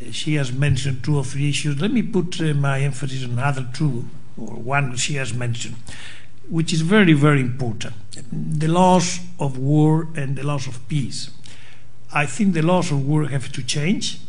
Uh, 0.00 0.10
she 0.10 0.34
has 0.34 0.52
mentioned 0.52 1.04
two 1.04 1.16
or 1.16 1.24
three 1.24 1.48
issues. 1.48 1.80
Let 1.80 1.92
me 1.92 2.02
put 2.02 2.40
uh, 2.40 2.54
my 2.54 2.80
emphasis 2.80 3.24
on 3.24 3.38
other 3.38 3.68
two, 3.72 4.08
or 4.36 4.56
one 4.56 4.96
she 4.96 5.14
has 5.14 5.32
mentioned, 5.32 5.76
which 6.48 6.72
is 6.72 6.80
very, 6.80 7.12
very 7.12 7.40
important 7.40 7.94
the 8.32 8.68
loss 8.68 9.20
of 9.38 9.58
war 9.58 10.08
and 10.14 10.36
the 10.36 10.42
loss 10.42 10.66
of 10.66 10.86
peace. 10.88 11.30
I 12.16 12.26
think 12.26 12.54
the 12.54 12.62
laws 12.62 12.92
of 12.92 13.04
war 13.04 13.26
have 13.26 13.50
to 13.50 13.62
change. 13.62 14.20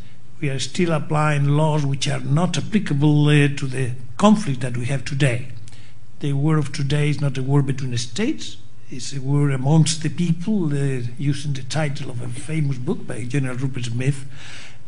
We 0.42 0.50
are 0.50 0.58
still 0.58 0.92
applying 0.92 1.50
laws 1.50 1.86
which 1.86 2.08
are 2.08 2.20
not 2.20 2.58
applicable 2.58 3.28
uh, 3.28 3.48
to 3.58 3.68
the 3.68 3.92
conflict 4.18 4.62
that 4.62 4.76
we 4.76 4.86
have 4.88 5.06
today. 5.06 5.50
The 6.20 6.34
war 6.34 6.58
of 6.58 6.74
today 6.74 7.10
is 7.10 7.22
not 7.22 7.38
a 7.38 7.44
war 7.44 7.62
between 7.62 7.92
the 7.92 8.00
states, 8.00 8.58
it's 8.90 9.14
a 9.14 9.22
war 9.22 9.52
amongst 9.52 10.02
the 10.02 10.10
people, 10.10 10.66
uh, 10.74 11.02
using 11.20 11.54
the 11.54 11.62
title 11.64 12.10
of 12.10 12.22
a 12.22 12.28
famous 12.28 12.80
book 12.80 13.06
by 13.06 13.24
General 13.24 13.56
Rupert 13.56 13.86
Smith. 13.86 14.26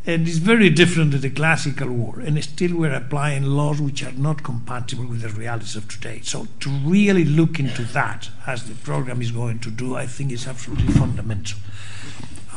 And 0.05 0.27
it's 0.27 0.37
very 0.37 0.69
different 0.71 1.11
than 1.11 1.21
the 1.21 1.29
classical 1.29 1.89
war. 1.89 2.19
And 2.19 2.41
still, 2.43 2.77
we're 2.77 2.93
applying 2.93 3.43
laws 3.43 3.79
which 3.79 4.03
are 4.03 4.13
not 4.13 4.43
compatible 4.43 5.05
with 5.05 5.21
the 5.21 5.29
realities 5.29 5.75
of 5.75 5.87
today. 5.87 6.21
So, 6.23 6.47
to 6.61 6.69
really 6.69 7.25
look 7.25 7.59
into 7.59 7.83
that, 7.85 8.29
as 8.47 8.67
the 8.67 8.75
program 8.75 9.21
is 9.21 9.31
going 9.31 9.59
to 9.59 9.69
do, 9.69 9.95
I 9.95 10.07
think 10.07 10.31
is 10.31 10.47
absolutely 10.47 10.93
fundamental. 10.93 11.59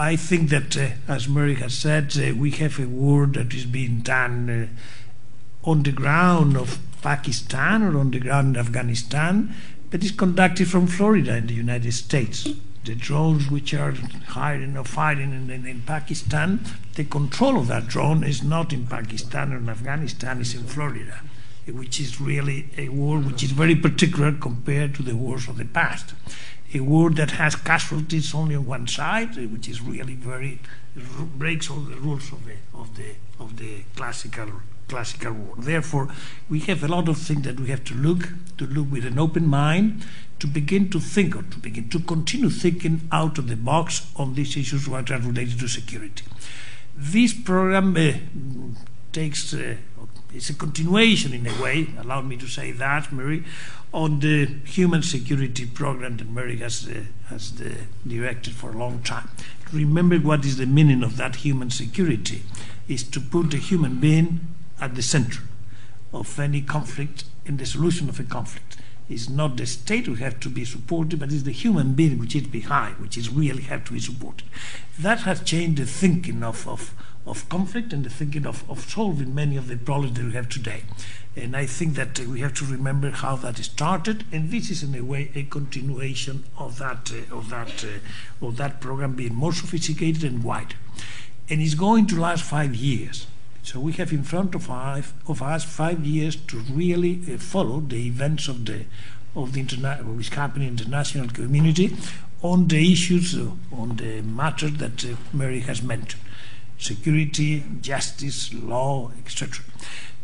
I 0.00 0.16
think 0.16 0.48
that, 0.48 0.78
uh, 0.78 0.92
as 1.08 1.28
Mary 1.28 1.56
has 1.56 1.74
said, 1.74 2.16
uh, 2.16 2.34
we 2.34 2.52
have 2.52 2.80
a 2.80 2.88
war 2.88 3.26
that 3.26 3.52
is 3.52 3.66
being 3.66 4.00
done 4.00 4.48
uh, 4.48 5.70
on 5.70 5.82
the 5.82 5.92
ground 5.92 6.56
of 6.56 6.78
Pakistan 7.02 7.82
or 7.82 7.98
on 7.98 8.10
the 8.10 8.18
ground 8.18 8.56
of 8.56 8.68
Afghanistan, 8.68 9.54
but 9.90 10.02
is 10.02 10.12
conducted 10.12 10.70
from 10.70 10.86
Florida 10.86 11.36
in 11.36 11.48
the 11.48 11.54
United 11.54 11.92
States. 11.92 12.48
the 12.84 12.94
drones 12.94 13.50
which 13.50 13.74
are 13.74 13.92
hiding 14.28 14.74
or 14.74 14.84
fighting 14.84 15.32
in, 15.32 15.50
in, 15.50 15.66
in, 15.66 15.82
Pakistan, 15.82 16.60
the 16.94 17.04
control 17.04 17.58
of 17.58 17.66
that 17.66 17.86
drone 17.86 18.24
is 18.24 18.42
not 18.42 18.72
in 18.72 18.86
Pakistan 18.86 19.52
or 19.52 19.58
in 19.58 19.68
Afghanistan, 19.68 20.40
it's 20.40 20.54
in 20.54 20.64
Florida, 20.64 21.20
which 21.66 22.00
is 22.00 22.22
really 22.22 22.70
a 22.78 22.88
war 22.88 23.18
which 23.18 23.42
is 23.42 23.50
very 23.50 23.76
particular 23.76 24.32
compared 24.32 24.94
to 24.94 25.02
the 25.02 25.14
wars 25.14 25.46
of 25.46 25.58
the 25.58 25.66
past. 25.66 26.14
A 26.72 26.80
war 26.80 27.10
that 27.10 27.32
has 27.32 27.56
casualties 27.56 28.34
only 28.34 28.54
on 28.54 28.64
one 28.64 28.86
side, 28.86 29.34
which 29.52 29.68
is 29.68 29.80
really 29.80 30.14
very 30.14 30.60
breaks 31.36 31.70
all 31.70 31.80
the 31.80 31.96
rules 31.96 32.32
of 32.32 32.44
the 32.44 32.54
of 32.74 32.96
the 32.96 33.14
of 33.38 33.56
the 33.56 33.82
classical 33.96 34.50
classical 34.88 35.32
war. 35.32 35.54
Therefore, 35.58 36.08
we 36.48 36.60
have 36.60 36.82
a 36.82 36.88
lot 36.88 37.08
of 37.08 37.18
things 37.18 37.42
that 37.42 37.58
we 37.60 37.68
have 37.68 37.84
to 37.84 37.94
look 37.94 38.28
to 38.58 38.66
look 38.66 38.90
with 38.90 39.04
an 39.04 39.18
open 39.18 39.46
mind 39.46 40.04
to 40.40 40.46
begin 40.46 40.88
to 40.90 41.00
think 41.00 41.36
or 41.36 41.42
to 41.42 41.58
begin 41.58 41.88
to 41.90 42.00
continue 42.00 42.50
thinking 42.50 43.08
out 43.12 43.38
of 43.38 43.48
the 43.48 43.56
box 43.56 44.10
on 44.16 44.34
these 44.34 44.56
issues 44.56 44.86
that 44.86 45.10
are 45.10 45.18
related 45.18 45.58
to 45.60 45.68
security. 45.68 46.24
This 46.96 47.32
program 47.32 47.96
uh, 47.96 48.12
takes 49.12 49.54
uh, 49.54 49.76
it's 50.34 50.50
a 50.50 50.54
continuation 50.54 51.32
in 51.32 51.46
a 51.46 51.62
way, 51.62 51.88
allow 51.98 52.20
me 52.20 52.36
to 52.36 52.46
say 52.46 52.72
that, 52.72 53.12
Mary, 53.12 53.44
on 53.92 54.20
the 54.20 54.46
human 54.64 55.02
security 55.02 55.66
program 55.66 56.16
that 56.18 56.28
Mary 56.28 56.56
has, 56.58 56.88
uh, 56.88 57.02
has 57.26 57.52
uh, 57.60 57.74
directed 58.06 58.54
for 58.54 58.70
a 58.70 58.78
long 58.78 59.02
time. 59.02 59.28
Remember 59.72 60.16
what 60.18 60.44
is 60.44 60.56
the 60.56 60.66
meaning 60.66 61.02
of 61.02 61.16
that 61.16 61.36
human 61.36 61.70
security 61.70 62.42
is 62.88 63.02
to 63.04 63.20
put 63.20 63.50
the 63.50 63.56
human 63.56 64.00
being 64.00 64.40
at 64.80 64.94
the 64.94 65.02
center 65.02 65.42
of 66.12 66.38
any 66.38 66.60
conflict 66.60 67.24
in 67.44 67.56
the 67.56 67.66
solution 67.66 68.08
of 68.08 68.18
a 68.18 68.24
conflict. 68.24 68.76
It's 69.08 69.28
not 69.28 69.56
the 69.56 69.66
state 69.66 70.06
who 70.06 70.14
have 70.14 70.38
to 70.40 70.48
be 70.48 70.64
supported, 70.64 71.18
but 71.18 71.32
it's 71.32 71.42
the 71.42 71.50
human 71.50 71.94
being 71.94 72.18
which 72.18 72.36
is 72.36 72.46
behind, 72.46 72.98
which 72.98 73.16
is 73.16 73.28
really 73.28 73.64
have 73.64 73.84
to 73.86 73.92
be 73.92 73.98
supported. 73.98 74.46
That 74.98 75.20
has 75.20 75.42
changed 75.42 75.82
the 75.82 75.86
thinking 75.86 76.44
of, 76.44 76.66
of, 76.68 76.94
of 77.26 77.48
conflict 77.48 77.92
and 77.92 78.04
the 78.04 78.10
thinking 78.10 78.46
of, 78.46 78.68
of 78.70 78.80
solving 78.88 79.34
many 79.34 79.56
of 79.56 79.68
the 79.68 79.76
problems 79.76 80.16
that 80.16 80.24
we 80.24 80.32
have 80.32 80.48
today. 80.48 80.82
And 81.36 81.56
I 81.56 81.66
think 81.66 81.94
that 81.94 82.18
uh, 82.18 82.24
we 82.24 82.40
have 82.40 82.54
to 82.54 82.64
remember 82.64 83.10
how 83.10 83.36
that 83.36 83.56
started, 83.58 84.24
and 84.32 84.50
this 84.50 84.70
is 84.70 84.82
in 84.82 84.94
a 84.94 85.02
way 85.02 85.30
a 85.34 85.44
continuation 85.44 86.44
of 86.58 86.78
that 86.78 87.12
uh, 87.12 87.36
of 87.36 87.50
that 87.50 87.84
uh, 87.84 88.46
of 88.46 88.56
that 88.56 88.80
program 88.80 89.14
being 89.14 89.34
more 89.34 89.52
sophisticated 89.52 90.24
and 90.24 90.42
wider. 90.42 90.76
And 91.48 91.60
it's 91.60 91.74
going 91.74 92.06
to 92.08 92.20
last 92.20 92.44
five 92.44 92.74
years. 92.74 93.26
So 93.62 93.78
we 93.78 93.92
have 93.92 94.12
in 94.12 94.24
front 94.24 94.54
of, 94.54 94.70
of 95.28 95.42
us 95.42 95.64
five 95.64 96.04
years 96.04 96.34
to 96.34 96.58
really 96.58 97.20
uh, 97.32 97.38
follow 97.38 97.80
the 97.80 98.06
events 98.06 98.48
of 98.48 98.64
the 98.64 98.84
of 99.36 99.52
the 99.52 99.62
interna- 99.62 100.02
what 100.02 100.20
is 100.20 100.30
happening 100.30 100.68
in 100.68 100.76
the 100.76 100.82
international 100.82 101.28
community 101.28 101.96
on 102.42 102.66
the 102.68 102.92
issues, 102.92 103.36
uh, 103.36 103.50
on 103.70 103.96
the 103.96 104.22
matters 104.22 104.72
that 104.78 105.04
uh, 105.04 105.14
Mary 105.32 105.60
has 105.60 105.82
mentioned: 105.82 106.22
security, 106.80 107.62
justice, 107.80 108.52
law, 108.54 109.10
etc. 109.24 109.64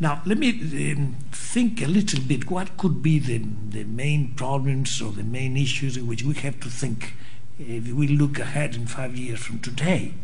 Now, 0.00 0.22
let 0.26 0.38
me 0.38 0.50
um, 0.92 1.16
think 1.32 1.82
a 1.82 1.86
little 1.86 2.20
bit. 2.20 2.50
What 2.50 2.76
could 2.76 3.02
be 3.02 3.18
the 3.18 3.38
the 3.38 3.84
main 3.84 4.34
problems 4.34 5.00
or 5.00 5.12
the 5.12 5.22
main 5.22 5.56
issues 5.56 5.96
in 5.96 6.06
which 6.06 6.22
we 6.22 6.34
have 6.34 6.60
to 6.60 6.68
think 6.68 7.14
if 7.58 7.92
we 7.92 8.08
look 8.08 8.38
ahead 8.38 8.74
in 8.74 8.86
five 8.86 9.16
years 9.16 9.40
from 9.40 9.60
today? 9.60 10.14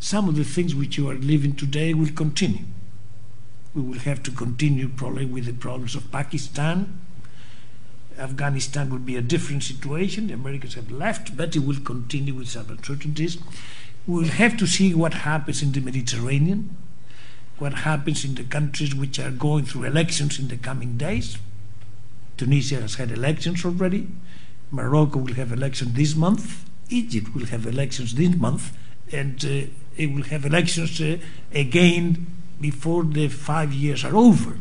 some 0.00 0.30
of 0.30 0.34
the 0.34 0.44
things 0.44 0.74
which 0.74 0.96
you 0.96 1.08
are 1.10 1.14
living 1.14 1.54
today 1.54 1.92
will 1.92 2.10
continue. 2.10 2.64
We 3.74 3.82
will 3.82 3.98
have 4.00 4.22
to 4.24 4.30
continue 4.30 4.88
probably 4.88 5.26
with 5.26 5.44
the 5.44 5.52
problems 5.52 5.94
of 5.94 6.10
Pakistan. 6.10 6.98
Afghanistan 8.18 8.90
will 8.90 8.98
be 8.98 9.16
a 9.16 9.22
different 9.22 9.62
situation. 9.62 10.28
The 10.28 10.34
Americans 10.34 10.74
have 10.74 10.90
left, 10.90 11.36
but 11.36 11.54
it 11.54 11.60
will 11.60 11.78
continue 11.80 12.34
with 12.34 12.48
some 12.48 12.70
uncertainties. 12.70 13.38
We 14.10 14.16
will 14.22 14.28
have 14.30 14.56
to 14.56 14.66
see 14.66 14.92
what 14.92 15.14
happens 15.14 15.62
in 15.62 15.70
the 15.70 15.80
Mediterranean, 15.80 16.76
what 17.58 17.72
happens 17.86 18.24
in 18.24 18.34
the 18.34 18.42
countries 18.42 18.92
which 18.92 19.20
are 19.20 19.30
going 19.30 19.66
through 19.66 19.84
elections 19.84 20.36
in 20.40 20.48
the 20.48 20.56
coming 20.56 20.96
days. 20.96 21.38
Tunisia 22.36 22.80
has 22.80 22.96
had 22.96 23.12
elections 23.12 23.64
already. 23.64 24.08
Morocco 24.72 25.20
will 25.20 25.34
have 25.34 25.52
elections 25.52 25.92
this 25.92 26.16
month. 26.16 26.68
Egypt 26.88 27.32
will 27.36 27.46
have 27.46 27.66
elections 27.66 28.16
this 28.16 28.34
month. 28.34 28.76
And 29.12 29.44
uh, 29.44 29.70
it 29.96 30.12
will 30.12 30.24
have 30.24 30.44
elections 30.44 31.00
uh, 31.00 31.18
again 31.54 32.26
before 32.60 33.04
the 33.04 33.28
five 33.28 33.72
years 33.72 34.04
are 34.04 34.16
over. 34.16 34.58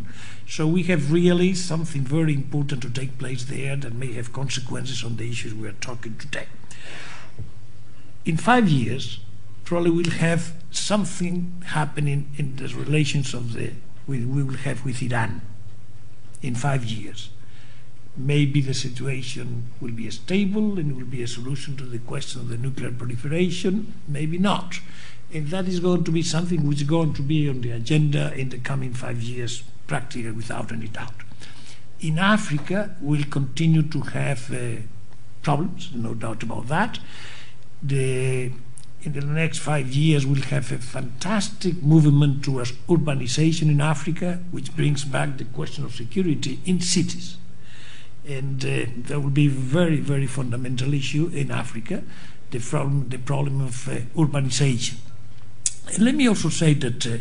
So 0.48 0.68
we 0.68 0.84
have 0.84 1.12
really 1.12 1.56
something 1.56 2.02
very 2.02 2.36
important 2.36 2.84
to 2.84 2.90
take 2.92 3.18
place 3.18 3.46
there 3.46 3.76
that 3.78 3.96
may 3.96 4.14
have 4.14 4.32
consequences 4.32 5.04
on 5.04 5.16
the 5.16 5.28
issues 5.28 5.56
we 5.56 5.68
are 5.68 5.82
talking 5.82 6.18
today. 6.18 6.46
In 8.26 8.38
five 8.38 8.70
years, 8.70 9.22
probably 9.70 9.92
we'll 9.92 10.18
have 10.18 10.52
something 10.72 11.62
happening 11.64 12.28
in 12.40 12.56
the 12.56 12.68
relations 12.70 13.36
of 13.36 13.54
the 13.54 13.70
we, 14.08 14.26
we 14.26 14.42
will 14.42 14.58
have 14.58 14.84
with 14.84 15.00
Iran 15.04 15.42
in 16.42 16.56
five 16.56 16.84
years. 16.84 17.30
Maybe 18.18 18.62
the 18.62 18.74
situation 18.74 19.68
will 19.80 19.92
be 19.92 20.10
stable 20.10 20.80
and 20.80 20.98
will 20.98 21.06
be 21.06 21.22
a 21.22 21.28
solution 21.28 21.78
to 21.78 21.84
the 21.84 22.00
question 22.00 22.42
of 22.42 22.50
the 22.50 22.58
nuclear 22.58 22.92
proliferation. 22.92 23.94
Maybe 24.08 24.40
not. 24.40 24.80
And 25.32 25.50
that 25.50 25.68
is 25.68 25.80
going 25.80 26.04
to 26.06 26.12
be 26.12 26.24
something 26.24 26.68
which 26.68 26.82
is 26.82 26.88
going 26.88 27.14
to 27.14 27.22
be 27.22 27.48
on 27.48 27.62
the 27.62 27.70
agenda 27.70 28.34
in 28.34 28.50
the 28.50 28.58
coming 28.58 28.96
five 28.96 29.22
years, 29.22 29.62
practically 29.86 30.32
without 30.32 30.72
any 30.72 30.88
doubt. 30.88 31.14
In 32.00 32.18
Africa, 32.18 32.96
we'll 33.00 33.30
continue 33.30 33.84
to 33.84 34.02
have 34.02 34.52
uh, 34.52 34.82
problems, 35.44 35.92
no 35.94 36.16
doubt 36.16 36.42
about 36.42 36.68
that. 36.70 36.98
The, 37.84 38.52
in 39.02 39.14
the 39.14 39.22
next 39.22 39.60
five 39.60 39.94
years, 39.94 40.26
we'll 40.26 40.42
have 40.42 40.72
a 40.72 40.78
fantastic 40.78 41.82
movement 41.82 42.44
towards 42.44 42.74
urbanization 42.90 43.64
in 43.64 43.80
Africa, 43.80 44.40
which 44.52 44.76
brings 44.76 45.06
back 45.06 45.38
the 45.38 45.46
question 45.46 45.86
of 45.86 45.96
security 45.96 46.60
in 46.66 46.82
cities. 46.82 47.38
And 48.28 48.64
uh, 48.64 48.86
that 49.08 49.22
will 49.22 49.30
be 49.30 49.48
a 49.48 49.52
very, 49.52 50.00
very 50.02 50.28
fundamental 50.28 50.94
issue 50.94 51.32
in 51.34 51.50
Africa, 51.50 52.04
the 52.52 52.60
problem, 52.60 53.08
the 53.10 53.18
problem 53.18 53.62
of 53.62 53.88
uh, 53.88 54.02
urbanization. 54.16 54.96
And 55.88 56.00
let 56.00 56.16
me 56.16 56.28
also 56.28 56.50
say 56.50 56.74
that 56.74 57.08
uh, 57.08 57.18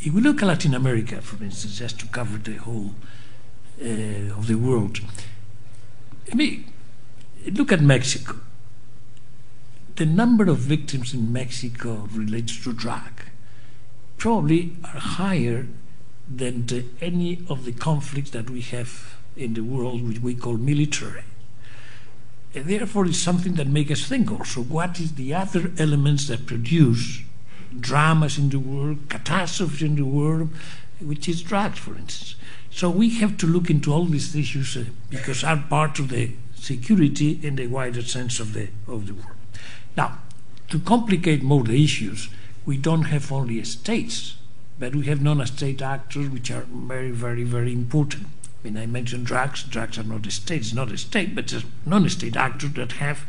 if 0.00 0.12
we 0.12 0.20
look 0.20 0.42
at 0.42 0.48
Latin 0.48 0.74
America, 0.74 1.22
for 1.22 1.42
instance, 1.44 1.78
just 1.78 2.00
to 2.00 2.06
cover 2.06 2.38
the 2.38 2.56
whole 2.56 2.90
uh, 3.80 4.36
of 4.36 4.48
the 4.48 4.56
world, 4.56 4.98
I 6.30 6.34
mean, 6.34 6.72
look 7.52 7.70
at 7.70 7.80
Mexico. 7.80 8.36
The 9.96 10.06
number 10.06 10.48
of 10.48 10.58
victims 10.58 11.14
in 11.14 11.32
Mexico 11.32 12.08
related 12.12 12.62
to 12.64 12.72
drug 12.72 13.22
probably 14.18 14.76
are 14.82 14.98
higher 14.98 15.68
than 16.28 16.66
the, 16.66 16.84
any 17.00 17.44
of 17.48 17.64
the 17.64 17.72
conflicts 17.72 18.30
that 18.30 18.50
we 18.50 18.60
have 18.62 19.14
in 19.36 19.54
the 19.54 19.62
world, 19.62 20.06
which 20.06 20.18
we 20.18 20.34
call 20.34 20.56
military. 20.56 21.22
And 22.54 22.66
therefore, 22.66 23.06
it's 23.06 23.18
something 23.18 23.54
that 23.54 23.68
makes 23.68 23.92
us 23.92 24.08
think 24.08 24.32
also 24.32 24.62
what 24.62 24.98
is 24.98 25.14
the 25.14 25.32
other 25.32 25.72
elements 25.78 26.26
that 26.28 26.46
produce 26.46 27.20
dramas 27.78 28.38
in 28.38 28.48
the 28.48 28.58
world, 28.58 28.98
catastrophes 29.08 29.82
in 29.82 29.96
the 29.96 30.04
world, 30.04 30.48
which 31.00 31.28
is 31.28 31.42
drugs, 31.42 31.78
for 31.78 31.96
instance. 31.96 32.36
So 32.70 32.90
we 32.90 33.10
have 33.20 33.36
to 33.38 33.46
look 33.46 33.70
into 33.70 33.92
all 33.92 34.06
these 34.06 34.34
issues 34.34 34.76
uh, 34.76 34.84
because 35.10 35.44
are 35.44 35.64
part 35.68 35.98
of 35.98 36.08
the 36.08 36.32
security 36.54 37.38
in 37.42 37.56
the 37.56 37.66
wider 37.66 38.02
sense 38.02 38.40
of 38.40 38.52
the 38.52 38.68
of 38.88 39.06
the 39.06 39.14
world. 39.14 39.33
Now, 39.96 40.18
to 40.68 40.78
complicate 40.78 41.42
more 41.42 41.62
the 41.62 41.82
issues, 41.82 42.28
we 42.66 42.76
don't 42.76 43.04
have 43.04 43.30
only 43.30 43.62
states, 43.64 44.36
but 44.78 44.94
we 44.94 45.06
have 45.06 45.22
non-state 45.22 45.82
actors 45.82 46.28
which 46.28 46.50
are 46.50 46.66
very, 46.70 47.10
very, 47.10 47.44
very 47.44 47.72
important. 47.72 48.26
When 48.62 48.76
I 48.76 48.86
mentioned 48.86 49.26
drugs, 49.26 49.62
drugs 49.62 49.98
are 49.98 50.04
not 50.04 50.26
a 50.26 50.30
state, 50.30 50.62
it's 50.62 50.72
not 50.72 50.90
a 50.90 50.96
state, 50.98 51.34
but 51.34 51.52
it's 51.52 51.64
non-state 51.84 52.36
actors 52.36 52.72
that 52.72 52.92
have 52.92 53.24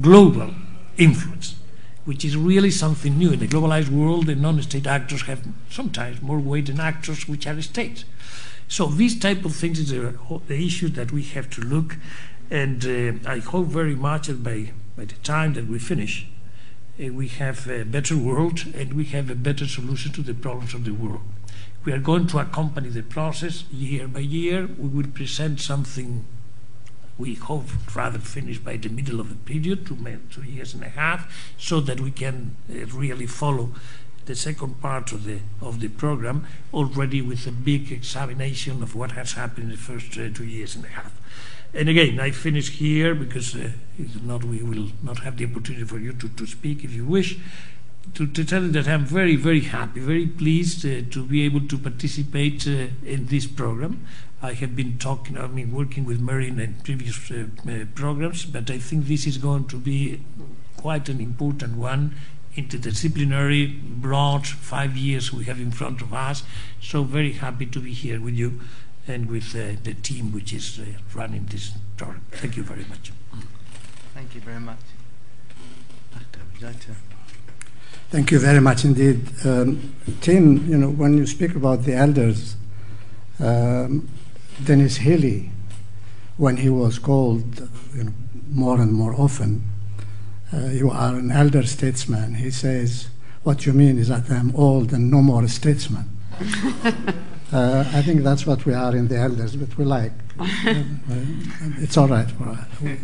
global 0.00 0.54
influence 0.96 1.54
which 2.04 2.24
is 2.24 2.36
really 2.36 2.70
something 2.70 3.16
new. 3.16 3.32
In 3.32 3.38
the 3.38 3.46
globalized 3.46 3.88
world, 3.88 4.26
the 4.26 4.34
non-state 4.34 4.86
actors 4.86 5.22
have 5.22 5.46
sometimes 5.70 6.20
more 6.20 6.38
weight 6.38 6.66
than 6.66 6.80
actors 6.80 7.28
which 7.28 7.46
are 7.46 7.60
states. 7.62 8.04
So 8.68 8.86
these 8.86 9.18
type 9.18 9.44
of 9.44 9.54
things 9.54 9.78
is 9.78 9.90
the, 9.90 10.18
the 10.48 10.66
issue 10.66 10.88
that 10.90 11.12
we 11.12 11.22
have 11.24 11.48
to 11.50 11.60
look, 11.60 11.96
and 12.50 12.84
uh, 12.84 13.30
I 13.30 13.38
hope 13.38 13.66
very 13.66 13.94
much 13.94 14.26
that 14.26 14.42
by, 14.42 14.72
by 14.96 15.04
the 15.04 15.14
time 15.22 15.54
that 15.54 15.66
we 15.66 15.78
finish, 15.78 16.26
uh, 17.02 17.12
we 17.12 17.28
have 17.28 17.68
a 17.68 17.84
better 17.84 18.16
world 18.16 18.64
and 18.74 18.92
we 18.92 19.04
have 19.06 19.30
a 19.30 19.34
better 19.34 19.66
solution 19.66 20.12
to 20.12 20.22
the 20.22 20.34
problems 20.34 20.74
of 20.74 20.84
the 20.84 20.92
world. 20.92 21.22
We 21.84 21.92
are 21.92 21.98
going 21.98 22.26
to 22.28 22.38
accompany 22.38 22.90
the 22.90 23.02
process 23.02 23.64
year 23.72 24.06
by 24.06 24.20
year. 24.20 24.68
We 24.78 24.88
will 24.88 25.10
present 25.10 25.60
something 25.60 26.24
we 27.18 27.34
hope 27.34 27.68
rather 27.94 28.18
finish 28.18 28.58
by 28.58 28.76
the 28.76 28.88
middle 28.88 29.20
of 29.20 29.28
the 29.28 29.34
period, 29.36 29.86
two, 29.86 29.96
two 30.30 30.42
years 30.42 30.74
and 30.74 30.82
a 30.82 30.88
half, 30.88 31.52
so 31.58 31.80
that 31.80 32.00
we 32.00 32.10
can 32.10 32.56
uh, 32.70 32.86
really 32.86 33.26
follow 33.26 33.72
the 34.24 34.34
second 34.34 34.80
part 34.80 35.12
of 35.12 35.24
the 35.24 35.40
of 35.60 35.80
the 35.80 35.88
program 35.88 36.46
already 36.72 37.20
with 37.20 37.46
a 37.46 37.50
big 37.50 37.90
examination 37.90 38.82
of 38.82 38.94
what 38.94 39.12
has 39.12 39.32
happened 39.32 39.64
in 39.64 39.70
the 39.70 39.76
first 39.76 40.16
uh, 40.16 40.28
two 40.32 40.44
years 40.44 40.76
and 40.76 40.84
a 40.84 40.88
half. 40.88 41.12
And 41.74 41.88
again, 41.88 42.20
I 42.20 42.30
finish 42.30 42.70
here 42.70 43.14
because 43.14 43.54
uh, 43.54 43.70
not, 44.22 44.44
we 44.44 44.62
will 44.62 44.88
not 45.02 45.20
have 45.20 45.36
the 45.36 45.46
opportunity 45.46 45.84
for 45.84 45.98
you 45.98 46.12
to, 46.12 46.28
to 46.28 46.46
speak 46.46 46.84
if 46.84 46.92
you 46.92 47.04
wish. 47.04 47.38
To, 48.14 48.26
to 48.26 48.44
tell 48.44 48.62
you 48.62 48.70
that 48.72 48.88
I'm 48.88 49.04
very, 49.04 49.36
very 49.36 49.60
happy, 49.60 50.00
very 50.00 50.26
pleased 50.26 50.84
uh, 50.84 51.08
to 51.12 51.24
be 51.24 51.44
able 51.44 51.66
to 51.68 51.78
participate 51.78 52.66
uh, 52.66 52.88
in 53.06 53.26
this 53.26 53.46
program. 53.46 54.04
I 54.42 54.54
have 54.54 54.74
been 54.74 54.98
talking, 54.98 55.38
I 55.38 55.46
mean, 55.46 55.72
working 55.72 56.04
with 56.04 56.20
Marine 56.20 56.58
in 56.58 56.74
previous 56.82 57.30
uh, 57.30 57.46
uh, 57.66 57.84
programs, 57.94 58.44
but 58.44 58.70
I 58.70 58.78
think 58.78 59.06
this 59.06 59.26
is 59.26 59.38
going 59.38 59.68
to 59.68 59.76
be 59.76 60.20
quite 60.76 61.08
an 61.08 61.20
important 61.20 61.76
one 61.76 62.16
interdisciplinary, 62.56 63.80
broad, 63.82 64.46
five 64.46 64.96
years 64.96 65.32
we 65.32 65.44
have 65.44 65.58
in 65.58 65.70
front 65.70 66.02
of 66.02 66.12
us. 66.12 66.42
So 66.80 67.02
very 67.02 67.32
happy 67.32 67.66
to 67.66 67.80
be 67.80 67.92
here 67.92 68.20
with 68.20 68.34
you 68.34 68.60
and 69.06 69.28
with 69.28 69.54
uh, 69.54 69.76
the 69.82 69.94
team 69.94 70.32
which 70.32 70.52
is 70.52 70.78
uh, 70.78 70.84
running 71.14 71.46
this 71.50 71.72
program. 71.96 72.22
Thank 72.30 72.56
you 72.56 72.62
very 72.62 72.84
much. 72.88 73.12
Thank 74.14 74.34
you 74.34 74.40
very 74.40 74.60
much. 74.60 74.78
Lakhdar, 76.14 76.40
would 76.52 76.60
you 76.60 76.66
like 76.66 76.80
to? 76.80 76.94
Thank 78.10 78.30
you 78.30 78.38
very 78.38 78.60
much 78.60 78.84
indeed. 78.84 79.26
Um, 79.44 79.94
Tim, 80.20 80.68
you 80.68 80.76
know, 80.76 80.90
when 80.90 81.16
you 81.16 81.26
speak 81.26 81.54
about 81.54 81.84
the 81.84 81.94
elders, 81.94 82.56
um, 83.40 84.08
Denis 84.62 84.98
Healey, 84.98 85.50
when 86.36 86.58
he 86.58 86.68
was 86.68 86.98
called 86.98 87.68
you 87.94 88.04
know, 88.04 88.12
more 88.50 88.80
and 88.80 88.92
more 88.92 89.14
often, 89.14 89.64
uh, 90.52 90.66
you 90.66 90.90
are 90.90 91.16
an 91.16 91.30
elder 91.30 91.62
statesman. 91.62 92.34
He 92.34 92.50
says, 92.50 93.08
What 93.42 93.64
you 93.64 93.72
mean 93.72 93.98
is 93.98 94.08
that 94.08 94.30
I'm 94.30 94.54
old 94.54 94.92
and 94.92 95.10
no 95.10 95.22
more 95.22 95.42
a 95.42 95.48
statesman. 95.48 96.10
uh, 97.52 97.84
I 97.92 98.02
think 98.02 98.22
that's 98.22 98.46
what 98.46 98.64
we 98.64 98.74
are 98.74 98.96
in 98.96 99.08
the 99.08 99.18
elders, 99.18 99.56
but 99.56 99.76
we 99.76 99.84
like. 99.84 100.12
Uh, 100.42 101.70
it's 101.78 101.96
all 101.96 102.08
right 102.08 102.30
for 102.30 102.48
us. 102.48 102.66
Yeah, 102.82 102.94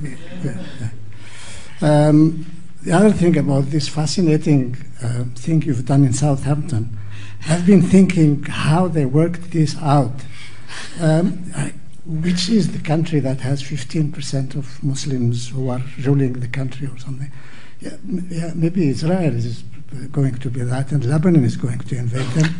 yeah. 0.44 2.08
Um, 2.08 2.46
the 2.82 2.92
other 2.92 3.12
thing 3.12 3.36
about 3.36 3.66
this 3.66 3.88
fascinating 3.88 4.76
uh, 5.02 5.24
thing 5.34 5.62
you've 5.62 5.84
done 5.84 6.04
in 6.04 6.12
Southampton, 6.12 6.98
I've 7.46 7.66
been 7.66 7.82
thinking 7.82 8.42
how 8.44 8.88
they 8.88 9.04
worked 9.04 9.50
this 9.50 9.76
out. 9.76 10.24
Um, 11.00 11.52
I, 11.54 11.74
which 12.06 12.48
is 12.48 12.72
the 12.72 12.78
country 12.78 13.20
that 13.20 13.40
has 13.40 13.62
15% 13.62 14.54
of 14.54 14.82
Muslims 14.82 15.50
who 15.50 15.68
are 15.68 15.82
ruling 16.02 16.34
the 16.34 16.48
country 16.48 16.86
or 16.86 16.98
something. 16.98 17.30
Yeah, 17.80 17.96
yeah, 18.30 18.52
maybe 18.54 18.88
Israel 18.88 19.34
is 19.34 19.62
going 20.10 20.36
to 20.36 20.50
be 20.50 20.62
that, 20.62 20.90
and 20.90 21.04
Lebanon 21.04 21.44
is 21.44 21.56
going 21.56 21.80
to 21.80 21.96
invade 21.96 22.26
them. 22.28 22.54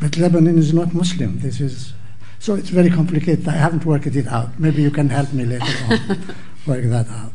But 0.00 0.16
Lebanon 0.16 0.58
is 0.58 0.72
not 0.72 0.94
Muslim. 0.94 1.40
This 1.40 1.60
is 1.60 1.92
so 2.38 2.54
it's 2.54 2.68
very 2.68 2.90
complicated. 2.90 3.48
I 3.48 3.52
haven't 3.52 3.86
worked 3.86 4.06
it 4.06 4.26
out. 4.26 4.58
Maybe 4.58 4.82
you 4.82 4.90
can 4.90 5.08
help 5.08 5.32
me 5.32 5.44
later 5.44 5.76
on 5.88 6.34
work 6.66 6.84
that 6.84 7.08
out. 7.08 7.32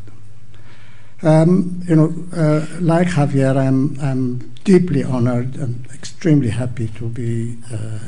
Um, 1.21 1.81
you 1.87 1.95
know, 1.95 2.13
uh, 2.33 2.65
like 2.79 3.07
Javier, 3.07 3.57
I'm 3.57 3.99
I'm 3.99 4.53
deeply 4.63 5.03
honored 5.03 5.55
and 5.55 5.85
extremely 5.93 6.49
happy 6.49 6.87
to 6.89 7.09
be, 7.09 7.57
uh, 7.73 7.99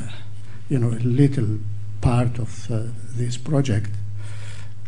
you 0.68 0.78
know, 0.78 0.90
a 0.90 1.02
little 1.02 1.58
part 2.00 2.38
of 2.38 2.70
uh, 2.70 2.82
this 3.16 3.36
project. 3.36 3.90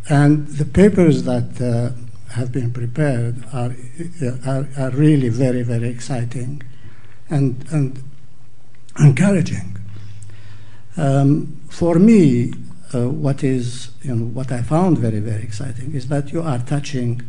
And 0.08 0.46
the 0.48 0.64
papers 0.64 1.24
that 1.24 1.60
uh, 1.60 1.90
have 2.34 2.52
been 2.52 2.72
prepared 2.72 3.44
are, 3.52 3.74
uh, 4.22 4.36
are, 4.46 4.68
are, 4.78 4.90
really 4.90 5.30
very, 5.30 5.62
very 5.62 5.88
exciting 5.88 6.62
and, 7.30 7.64
and 7.70 8.02
encouraging. 8.98 9.76
Um, 10.96 11.60
for 11.68 11.98
me, 11.98 12.52
uh, 12.94 13.08
what 13.08 13.42
is 13.42 13.90
you 14.02 14.14
know, 14.14 14.24
what 14.26 14.52
I 14.52 14.62
found 14.62 14.98
very, 14.98 15.20
very 15.20 15.42
exciting 15.42 15.94
is 15.94 16.08
that 16.08 16.32
you 16.32 16.42
are 16.42 16.58
touching 16.58 17.22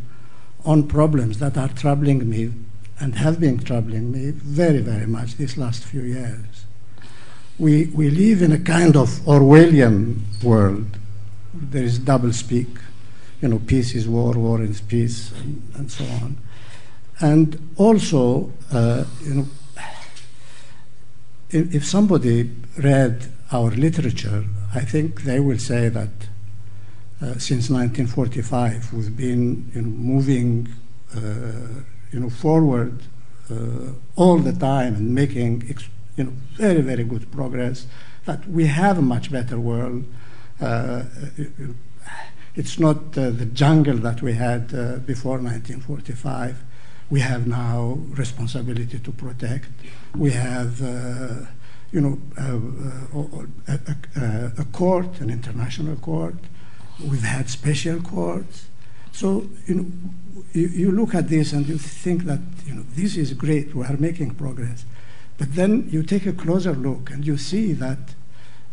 on 0.63 0.87
problems 0.87 1.39
that 1.39 1.57
are 1.57 1.69
troubling 1.69 2.29
me 2.29 2.51
and 2.99 3.15
have 3.15 3.39
been 3.39 3.59
troubling 3.59 4.11
me 4.11 4.31
very, 4.31 4.79
very 4.79 5.05
much 5.07 5.35
these 5.35 5.57
last 5.57 5.83
few 5.83 6.01
years 6.01 6.65
we, 7.57 7.85
we 7.87 8.09
live 8.09 8.41
in 8.41 8.51
a 8.51 8.59
kind 8.59 8.95
of 8.95 9.09
Orwellian 9.25 10.19
world. 10.43 10.85
There 11.53 11.83
is 11.83 11.99
double 11.99 12.33
speak. 12.33 12.67
You 13.41 13.47
know, 13.49 13.59
peace 13.59 13.95
is 13.95 14.07
war, 14.07 14.33
war 14.33 14.61
is 14.61 14.81
peace, 14.81 15.31
and, 15.39 15.61
and 15.75 15.91
so 15.91 16.03
on. 16.05 16.37
And 17.19 17.73
also, 17.77 18.51
uh, 18.71 19.05
you 19.23 19.33
know, 19.35 19.47
if, 21.55 21.75
if, 21.75 21.85
somebody 21.85 22.51
read 22.77 23.31
our 23.51 23.71
literature, 23.71 24.45
I 24.73 24.81
think 24.81 25.21
they 25.21 25.39
will 25.39 25.57
say 25.57 25.89
that 25.89 26.09
uh, 27.21 27.37
since 27.37 27.69
1945 27.69 28.93
we've 28.93 29.15
been 29.15 29.71
you 29.73 29.81
know, 29.81 29.87
moving 29.87 30.67
uh, 31.15 31.81
you 32.11 32.19
know, 32.19 32.29
forward 32.29 33.01
uh, 33.49 33.91
all 34.15 34.37
the 34.39 34.51
time 34.51 34.95
and 34.95 35.15
making 35.15 35.75
you 36.17 36.25
know, 36.25 36.33
very, 36.55 36.81
very 36.81 37.03
good 37.03 37.31
progress, 37.31 37.87
that 38.25 38.47
we 38.49 38.65
have 38.65 38.97
a 38.97 39.01
much 39.01 39.31
better 39.31 39.59
world. 39.59 40.03
Uh, 40.59 41.03
it's 42.55 42.79
not 42.79 43.17
uh, 43.17 43.29
the 43.29 43.45
jungle 43.45 43.97
that 43.97 44.21
we 44.21 44.33
had 44.33 44.73
uh, 44.73 44.97
before 44.97 45.37
1945. 45.37 46.63
We 47.09 47.19
have 47.19 47.45
now 47.45 47.99
responsibility 48.11 48.99
to 48.99 49.11
protect. 49.11 49.69
We 50.15 50.31
have, 50.31 50.81
uh, 50.81 51.45
you 51.91 52.01
know, 52.01 52.19
uh, 52.37 52.59
uh, 53.19 53.45
a, 53.67 53.95
a, 54.19 54.51
a 54.57 54.65
court, 54.65 55.19
an 55.19 55.29
international 55.29 55.97
court. 55.97 56.35
We've 56.99 57.21
had 57.21 57.49
special 57.49 58.01
courts. 58.01 58.65
So, 59.11 59.47
you 59.67 59.75
know, 59.75 59.85
you, 60.53 60.67
you, 60.67 60.91
look 60.91 61.13
at 61.13 61.29
this 61.29 61.53
and 61.53 61.67
you 61.67 61.77
think 61.77 62.23
that, 62.23 62.39
you 62.65 62.73
know, 62.73 62.83
this 62.95 63.15
is 63.17 63.33
great. 63.33 63.75
We 63.75 63.85
are 63.85 63.97
making 63.97 64.35
progress. 64.35 64.85
But 65.37 65.53
then 65.55 65.87
you 65.91 66.03
take 66.03 66.25
a 66.25 66.33
closer 66.33 66.73
look 66.73 67.11
and 67.11 67.25
you 67.25 67.37
see 67.37 67.73
that 67.73 68.15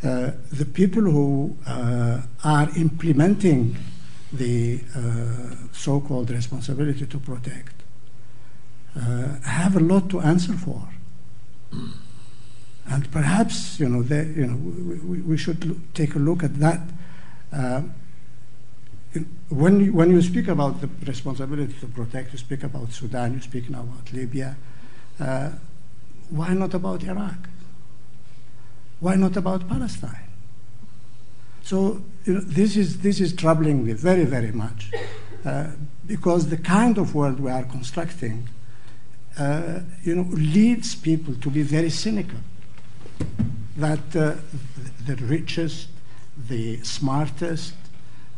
uh, 0.03 0.33
the 0.51 0.65
people 0.65 1.03
who 1.03 1.57
uh, 1.67 2.23
are 2.43 2.69
implementing 2.77 3.77
the 4.33 4.81
uh, 4.97 5.55
so 5.73 6.01
called 6.01 6.31
responsibility 6.31 7.07
to 7.07 7.19
protect 7.19 7.82
uh, 8.97 9.41
have 9.45 9.77
a 9.77 9.81
lot 9.81 10.09
to 10.11 10.21
answer 10.21 10.53
for. 10.53 10.89
And 12.87 13.11
perhaps, 13.11 13.81
you 13.81 13.89
know, 13.89 14.03
they, 14.03 14.25
you 14.25 14.47
know 14.47 14.57
we, 14.57 15.21
we 15.21 15.37
should 15.37 15.81
take 15.95 16.15
a 16.15 16.19
look 16.19 16.43
at 16.43 16.57
that. 16.57 16.81
Uh, 17.53 17.83
when 19.51 19.81
you, 19.81 19.93
when 19.93 20.11
you 20.11 20.23
speak 20.23 20.49
about 20.49 20.81
the 20.81 20.89
responsibility 21.07 21.75
to 21.81 21.87
protect, 21.87 22.33
you 22.33 22.39
speak 22.39 22.63
about 22.65 22.93
Sudan, 22.93 23.35
you 23.35 23.41
speak 23.41 23.69
now 23.71 23.81
about 23.83 24.13
Libya. 24.13 24.57
Uh, 25.21 25.51
why 26.31 26.55
not 26.55 26.75
about 26.75 27.05
Iraq? 27.05 27.49
Why 29.01 29.17
not 29.17 29.37
about 29.37 29.69
Palestine? 29.69 30.29
So 31.63 32.03
you 32.25 32.35
know, 32.35 32.41
this, 32.41 32.77
is, 32.77 33.01
this 33.01 33.21
is 33.21 33.35
troubling 33.35 33.85
me 33.85 33.93
very, 33.93 34.25
very 34.25 34.53
much 34.53 34.91
uh, 35.45 35.69
because 36.07 36.49
the 36.49 36.57
kind 36.57 36.99
of 36.99 37.15
world 37.15 37.39
we 37.41 37.51
are 37.51 37.65
constructing 37.65 38.49
uh, 39.39 39.81
you 40.03 40.15
know, 40.15 40.27
leads 40.31 40.95
people 40.95 41.35
to 41.35 41.51
be 41.51 41.63
very 41.63 41.91
cynical. 41.91 42.39
That 43.77 44.15
uh, 44.15 44.35
the 45.07 45.17
richest, 45.17 45.89
the 46.49 46.83
smartest, 46.83 47.75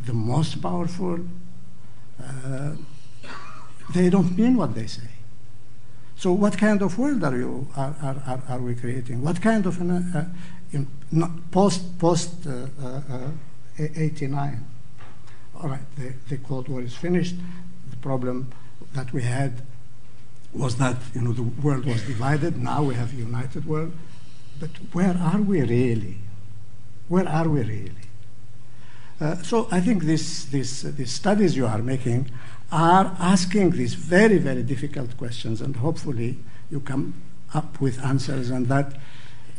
the 0.05 0.13
most 0.13 0.63
powerful, 0.63 1.19
uh, 2.23 2.77
they 3.93 4.09
don't 4.11 4.37
mean 4.37 4.57
what 4.57 4.75
they 4.75 4.87
say. 4.87 5.09
So 6.17 6.33
what 6.33 6.57
kind 6.57 6.81
of 6.81 6.97
world 6.97 7.25
are 7.25 7.37
you 7.37 7.69
are, 7.77 7.95
are, 8.01 8.43
are, 8.49 8.59
we 8.59 8.75
creating? 8.75 9.23
What 9.23 9.43
kind 9.43 9.67
of 9.67 9.81
an, 9.81 10.33
uh, 10.73 11.29
post 11.51 11.99
post 11.99 12.47
uh, 12.47 12.67
uh, 12.83 13.31
89? 13.79 14.65
All 15.57 15.69
right, 15.69 15.97
the, 15.97 16.15
the 16.29 16.39
Cold 16.39 16.69
War 16.69 16.83
is 16.83 16.95
finished. 16.95 17.35
The 17.91 17.97
problem 17.97 18.53
that 18.95 19.13
we 19.13 19.23
had 19.23 19.63
was 20.55 20.77
that 20.77 20.97
you 21.15 21.21
know 21.21 21.33
the 21.33 21.43
world 21.43 21.85
was 21.85 22.03
divided. 22.03 22.57
Now 22.57 22.83
we 22.83 22.95
have 22.95 23.13
a 23.13 23.17
united 23.17 23.67
world. 23.67 23.93
But 24.61 24.71
where 24.93 25.17
are 25.21 25.41
we 25.41 25.61
really? 25.63 26.19
Where 27.09 27.29
are 27.29 27.49
we 27.49 27.61
really? 27.63 27.93
Uh, 29.21 29.37
so 29.43 29.69
I 29.71 29.81
think 29.81 30.05
this, 30.05 30.45
this, 30.47 30.83
these 30.83 31.13
studies 31.13 31.57
you 31.57 31.67
are 31.67 31.79
making 31.79 32.31
are 32.73 33.17
asking 33.19 33.71
these 33.71 33.95
very, 33.95 34.39
very 34.39 34.63
difficult 34.63 35.17
questions, 35.17 35.61
and 35.61 35.77
hopefully 35.77 36.39
you 36.71 36.81
come 36.81 37.15
up 37.53 37.81
with 37.81 38.03
answers, 38.03 38.51
and 38.51 38.67
that, 38.69 38.95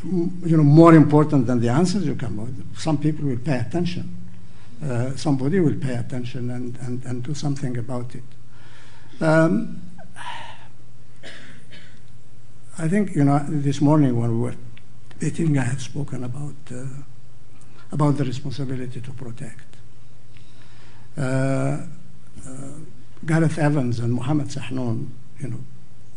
you 0.03 0.57
know, 0.57 0.63
more 0.63 0.93
important 0.93 1.47
than 1.47 1.61
the 1.61 1.69
answers 1.69 2.05
you 2.05 2.15
come 2.15 2.39
up 2.39 2.47
with, 2.47 2.77
some 2.77 2.97
people 2.97 3.25
will 3.25 3.37
pay 3.37 3.57
attention. 3.59 4.17
Uh, 4.83 5.15
somebody 5.15 5.59
will 5.59 5.75
pay 5.75 5.95
attention 5.95 6.51
and, 6.51 6.77
and, 6.81 7.05
and 7.05 7.23
do 7.23 7.33
something 7.33 7.77
about 7.77 8.13
it. 8.13 8.23
Um, 9.21 9.81
I 12.77 12.89
think, 12.89 13.15
you 13.15 13.23
know, 13.23 13.39
this 13.47 13.79
morning 13.79 14.19
when 14.19 14.31
we 14.31 14.37
were 14.37 14.55
eating, 15.21 15.57
I 15.57 15.63
had 15.63 15.79
spoken 15.79 16.23
about, 16.25 16.55
uh, 16.71 16.83
about 17.91 18.17
the 18.17 18.25
responsibility 18.25 18.99
to 18.99 19.11
protect. 19.11 19.77
uh, 21.17 21.21
uh, 21.21 21.87
Gareth 23.25 23.57
Evans 23.57 23.99
and 23.99 24.13
Mohammed 24.13 24.47
Sahnoun, 24.47 25.09
you 25.39 25.47
know, 25.47 25.59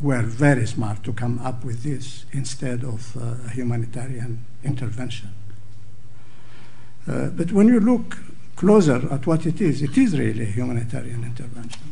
were 0.01 0.23
very 0.23 0.67
smart 0.67 1.03
to 1.05 1.13
come 1.13 1.39
up 1.41 1.65
with 1.65 1.83
this 1.83 2.25
instead 2.33 2.85
of 2.85 3.17
uh, 3.17 3.49
humanitarian 3.51 4.45
intervention. 4.63 5.31
Uh, 7.07 7.29
but 7.29 7.53
when 7.53 7.69
you 7.69 7.81
look 7.81 8.19
closer 8.57 9.09
at 9.11 9.27
what 9.27 9.47
it 9.47 9.61
is, 9.61 9.83
it 9.83 9.97
is 9.97 10.19
really 10.19 10.45
a 10.45 10.51
humanitarian 10.51 11.25
intervention. 11.25 11.83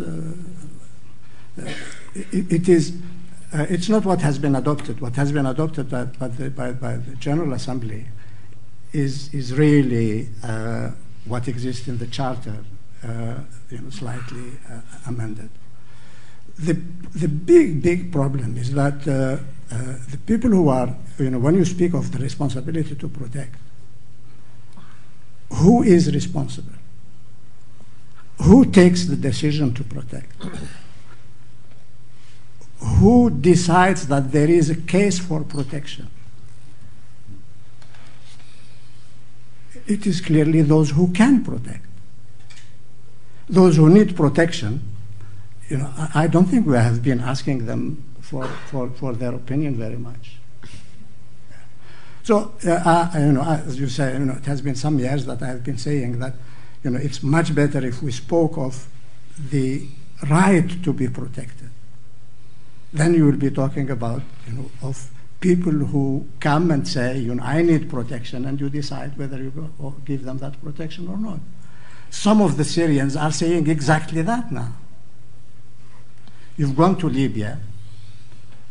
Uh, 0.00 1.64
it, 2.14 2.52
it 2.52 2.68
is. 2.68 2.92
Uh, 3.54 3.66
it's 3.70 3.88
not 3.88 4.04
what 4.04 4.20
has 4.20 4.36
been 4.36 4.56
adopted. 4.56 5.00
What 5.00 5.14
has 5.14 5.30
been 5.30 5.46
adopted 5.46 5.88
by, 5.88 6.04
by, 6.04 6.26
the, 6.26 6.50
by, 6.50 6.72
by 6.72 6.96
the, 6.96 7.14
General 7.16 7.52
Assembly 7.52 8.06
is 8.92 9.32
is 9.32 9.54
really 9.54 10.28
uh, 10.42 10.90
what 11.24 11.46
exists 11.46 11.86
in 11.86 11.98
the 11.98 12.06
Charter, 12.08 12.64
uh, 13.04 13.34
you 13.70 13.78
know, 13.78 13.90
slightly 13.90 14.52
uh, 14.68 14.80
amended. 15.06 15.50
The 16.58 16.74
the 17.14 17.28
big 17.28 17.80
big 17.80 18.10
problem 18.10 18.56
is 18.56 18.72
that 18.74 19.04
the 19.04 20.18
people 20.26 20.50
who 20.50 20.68
are, 20.68 20.92
you 21.18 21.30
know, 21.30 21.38
when 21.38 21.54
you 21.54 21.64
speak 21.64 21.94
of 21.94 22.10
the 22.10 22.18
responsibility 22.18 22.96
to 22.96 23.08
protect, 23.08 23.54
who 25.52 25.84
is 25.84 26.12
responsible? 26.12 26.78
Who 28.42 28.64
takes 28.64 29.06
the 29.06 29.16
decision 29.16 29.74
to 29.74 29.84
protect? 29.84 30.32
Who 32.80 33.30
decides 33.30 34.06
that 34.08 34.32
there 34.32 34.48
is 34.48 34.70
a 34.70 34.76
case 34.76 35.18
for 35.18 35.42
protection? 35.42 36.08
It 39.86 40.06
is 40.06 40.20
clearly 40.20 40.62
those 40.62 40.90
who 40.90 41.12
can 41.12 41.44
protect. 41.44 41.84
Those 43.48 43.76
who 43.76 43.90
need 43.90 44.16
protection, 44.16 44.82
you 45.68 45.78
know, 45.78 45.92
I, 45.96 46.24
I 46.24 46.26
don't 46.26 46.46
think 46.46 46.66
we 46.66 46.74
have 46.74 47.02
been 47.02 47.20
asking 47.20 47.66
them 47.66 48.02
for, 48.20 48.46
for, 48.46 48.88
for 48.90 49.12
their 49.12 49.34
opinion 49.34 49.76
very 49.76 49.96
much. 49.96 50.36
So, 52.22 52.54
uh, 52.66 53.10
you 53.16 53.32
know, 53.32 53.42
as 53.42 53.78
you 53.78 53.86
say, 53.86 54.14
you 54.14 54.24
know, 54.24 54.32
it 54.32 54.46
has 54.46 54.62
been 54.62 54.74
some 54.74 54.98
years 54.98 55.26
that 55.26 55.42
I 55.42 55.48
have 55.48 55.62
been 55.62 55.76
saying 55.76 56.20
that, 56.20 56.34
you 56.82 56.90
know, 56.90 56.98
it's 56.98 57.22
much 57.22 57.54
better 57.54 57.84
if 57.84 58.02
we 58.02 58.12
spoke 58.12 58.56
of 58.56 58.88
the 59.50 59.86
right 60.30 60.82
to 60.82 60.92
be 60.94 61.08
protected. 61.08 61.63
Then 62.94 63.12
you 63.12 63.26
will 63.26 63.36
be 63.36 63.50
talking 63.50 63.90
about, 63.90 64.22
you 64.46 64.52
know, 64.52 64.70
of 64.80 65.10
people 65.40 65.72
who 65.72 66.26
come 66.38 66.70
and 66.70 66.86
say, 66.86 67.18
you 67.18 67.34
know, 67.34 67.42
I 67.42 67.60
need 67.60 67.90
protection, 67.90 68.46
and 68.46 68.58
you 68.60 68.70
decide 68.70 69.18
whether 69.18 69.36
you 69.36 69.50
go, 69.50 69.94
give 70.04 70.24
them 70.24 70.38
that 70.38 70.62
protection 70.62 71.08
or 71.08 71.18
not. 71.18 71.40
Some 72.10 72.40
of 72.40 72.56
the 72.56 72.64
Syrians 72.64 73.16
are 73.16 73.32
saying 73.32 73.68
exactly 73.68 74.22
that 74.22 74.52
now. 74.52 74.72
You've 76.56 76.76
gone 76.76 76.96
to 76.98 77.08
Libya 77.08 77.58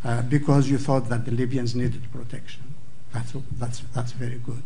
uh, 0.05 0.21
because 0.21 0.69
you 0.69 0.78
thought 0.78 1.09
that 1.09 1.26
the 1.26 1.32
Libyans 1.32 1.76
needed 1.76 2.09
protection. 2.13 2.63
That's, 3.11 3.34
that's, 3.59 3.80
that's 3.93 4.13
very 4.13 4.39
good. 4.39 4.63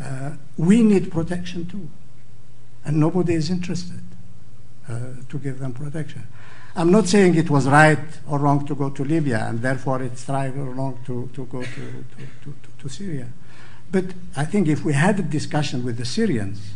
Uh, 0.00 0.36
we 0.56 0.82
need 0.82 1.10
protection 1.10 1.66
too. 1.66 1.88
And 2.84 3.00
nobody 3.00 3.34
is 3.34 3.50
interested 3.50 4.02
uh, 4.88 5.00
to 5.28 5.38
give 5.38 5.58
them 5.58 5.72
protection. 5.72 6.28
I'm 6.76 6.90
not 6.90 7.06
saying 7.06 7.36
it 7.36 7.50
was 7.50 7.68
right 7.68 7.98
or 8.26 8.38
wrong 8.40 8.66
to 8.66 8.74
go 8.74 8.90
to 8.90 9.04
Libya, 9.04 9.46
and 9.48 9.62
therefore 9.62 10.02
it's 10.02 10.28
right 10.28 10.52
or 10.56 10.64
wrong 10.64 10.98
to, 11.06 11.30
to 11.32 11.46
go 11.46 11.62
to, 11.62 11.68
to, 11.70 12.26
to, 12.42 12.54
to 12.78 12.88
Syria. 12.88 13.28
But 13.92 14.06
I 14.36 14.44
think 14.44 14.66
if 14.66 14.84
we 14.84 14.92
had 14.92 15.20
a 15.20 15.22
discussion 15.22 15.84
with 15.84 15.98
the 15.98 16.04
Syrians, 16.04 16.74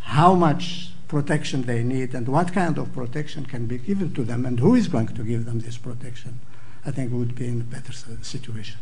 how 0.00 0.34
much 0.34 0.90
protection 1.08 1.62
they 1.62 1.82
need 1.82 2.14
and 2.14 2.28
what 2.28 2.52
kind 2.52 2.76
of 2.76 2.92
protection 2.92 3.46
can 3.46 3.66
be 3.66 3.78
given 3.78 4.12
to 4.14 4.24
them 4.24 4.44
and 4.44 4.60
who 4.60 4.74
is 4.74 4.88
going 4.88 5.08
to 5.08 5.22
give 5.22 5.46
them 5.46 5.60
this 5.60 5.78
protection, 5.78 6.40
I 6.84 6.90
think 6.90 7.12
we 7.12 7.18
would 7.18 7.34
be 7.34 7.48
in 7.48 7.62
a 7.62 7.64
better 7.64 7.92
situation. 8.22 8.78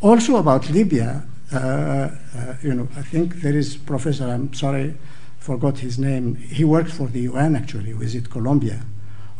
Also 0.00 0.36
about 0.36 0.68
Libya, 0.70 1.24
uh, 1.52 1.56
uh, 1.56 2.54
you 2.62 2.74
know, 2.74 2.88
I 2.96 3.02
think 3.02 3.36
there 3.42 3.56
is 3.56 3.76
Professor, 3.76 4.24
I'm 4.24 4.52
sorry, 4.54 4.96
forgot 5.38 5.78
his 5.78 5.98
name. 5.98 6.34
He 6.34 6.64
worked 6.64 6.90
for 6.90 7.06
the 7.06 7.20
UN 7.20 7.54
actually, 7.54 7.92
visit 7.92 8.28
Colombia, 8.28 8.82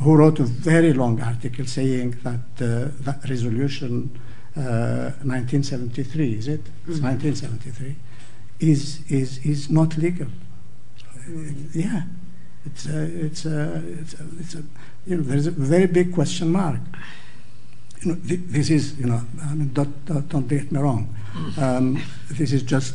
who 0.00 0.16
wrote 0.16 0.40
a 0.40 0.44
very 0.44 0.92
long 0.92 1.20
article 1.20 1.66
saying 1.66 2.18
that 2.22 2.40
uh, 2.60 2.90
that 3.00 3.28
resolution 3.28 4.18
1973, 4.54 6.34
uh, 6.34 6.38
is 6.38 6.48
it? 6.48 6.64
Mm-hmm. 6.64 7.04
1973, 7.04 7.96
is, 8.60 9.00
is, 9.08 9.38
is 9.44 9.70
not 9.70 9.96
legal. 9.96 10.26
Mm-hmm. 11.28 11.78
Yeah. 11.78 12.02
It's 12.64 12.86
a, 12.86 13.02
it's, 13.02 13.44
a, 13.44 13.82
it's, 14.00 14.14
a, 14.14 14.26
it's 14.38 14.54
a, 14.54 14.62
you 15.06 15.16
know, 15.16 15.22
there's 15.22 15.48
a 15.48 15.50
very 15.50 15.86
big 15.86 16.14
question 16.14 16.52
mark 16.52 16.78
you 18.04 18.12
know, 18.12 18.18
this 18.22 18.70
is, 18.70 18.98
you 18.98 19.06
know, 19.06 19.22
I 19.42 19.54
mean, 19.54 19.72
don't, 19.72 20.28
don't 20.28 20.48
get 20.48 20.72
me 20.72 20.80
wrong. 20.80 21.14
Um, 21.56 22.02
this 22.30 22.52
is 22.52 22.62
just, 22.62 22.94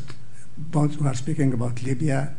both 0.57 0.97
we 0.97 1.07
are 1.07 1.13
speaking 1.13 1.53
about 1.53 1.83
Libya, 1.83 2.33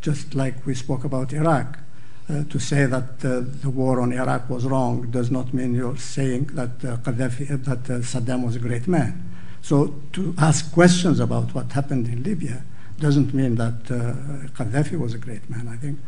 just 0.00 0.34
like 0.34 0.66
we 0.66 0.74
spoke 0.74 1.04
about 1.04 1.32
Iraq. 1.32 1.78
Uh, 2.26 2.42
to 2.44 2.58
say 2.58 2.86
that 2.86 3.22
uh, 3.22 3.42
the 3.60 3.68
war 3.68 4.00
on 4.00 4.10
Iraq 4.10 4.48
was 4.48 4.64
wrong 4.64 5.10
does 5.10 5.30
not 5.30 5.52
mean 5.52 5.74
you're 5.74 5.96
saying 5.98 6.46
that 6.54 6.82
uh, 6.82 6.96
Gaddafi, 6.96 7.48
that 7.64 7.82
Saddam 8.02 8.46
was 8.46 8.56
a 8.56 8.58
great 8.58 8.88
man. 8.88 9.30
So 9.60 9.94
to 10.14 10.34
ask 10.38 10.72
questions 10.72 11.20
about 11.20 11.54
what 11.54 11.72
happened 11.72 12.08
in 12.08 12.22
Libya 12.22 12.64
doesn't 12.98 13.34
mean 13.34 13.56
that 13.56 13.84
Gaddafi 13.84 14.98
was 14.98 15.12
a 15.12 15.18
great 15.18 15.50
man. 15.50 15.68
I 15.68 15.76
think 15.76 15.98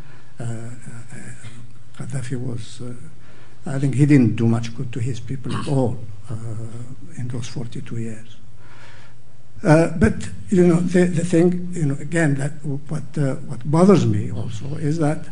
Gaddafi 1.99 2.41
was 2.41 2.81
I 3.67 3.79
think 3.79 3.97
he 3.97 4.07
didn't 4.07 4.37
do 4.37 4.47
much 4.47 4.75
good 4.77 4.93
to 4.93 5.01
his 5.01 5.19
people 5.19 5.55
at 5.55 5.69
all 5.69 5.99
uh, 6.31 6.35
in 7.19 7.29
those 7.29 7.49
42 7.49 7.99
years. 7.99 8.37
Uh, 9.63 9.89
but 9.97 10.29
you 10.51 10.67
know 10.67 10.77
the, 10.77 11.05
the 11.05 11.25
thing 11.25 11.71
you 11.73 11.87
know 11.87 11.97
again 11.99 12.35
that 12.35 12.53
what 12.65 13.03
uh, 13.19 13.35
what 13.49 13.69
bothers 13.69 14.07
me 14.07 14.31
also 14.31 14.77
is 14.77 14.99
that 14.99 15.27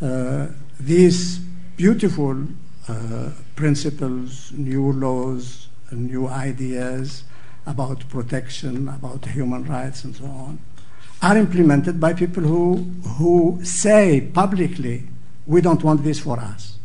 these 0.00 1.38
beautiful 1.76 2.46
uh, 2.88 3.30
principles, 3.56 4.52
new 4.52 4.92
laws, 4.92 5.68
new 5.92 6.26
ideas 6.28 7.24
about 7.66 8.08
protection, 8.08 8.88
about 8.88 9.26
human 9.26 9.64
rights, 9.64 10.04
and 10.04 10.16
so 10.16 10.24
on, 10.24 10.58
are 11.20 11.36
implemented 11.36 12.00
by 12.00 12.12
people 12.12 12.42
who 12.42 12.76
who 13.18 13.60
say 13.64 14.20
publicly, 14.32 15.04
"We 15.46 15.60
don't 15.60 15.82
want 15.82 16.02
this 16.02 16.20
for 16.20 16.38
us." 16.38 16.78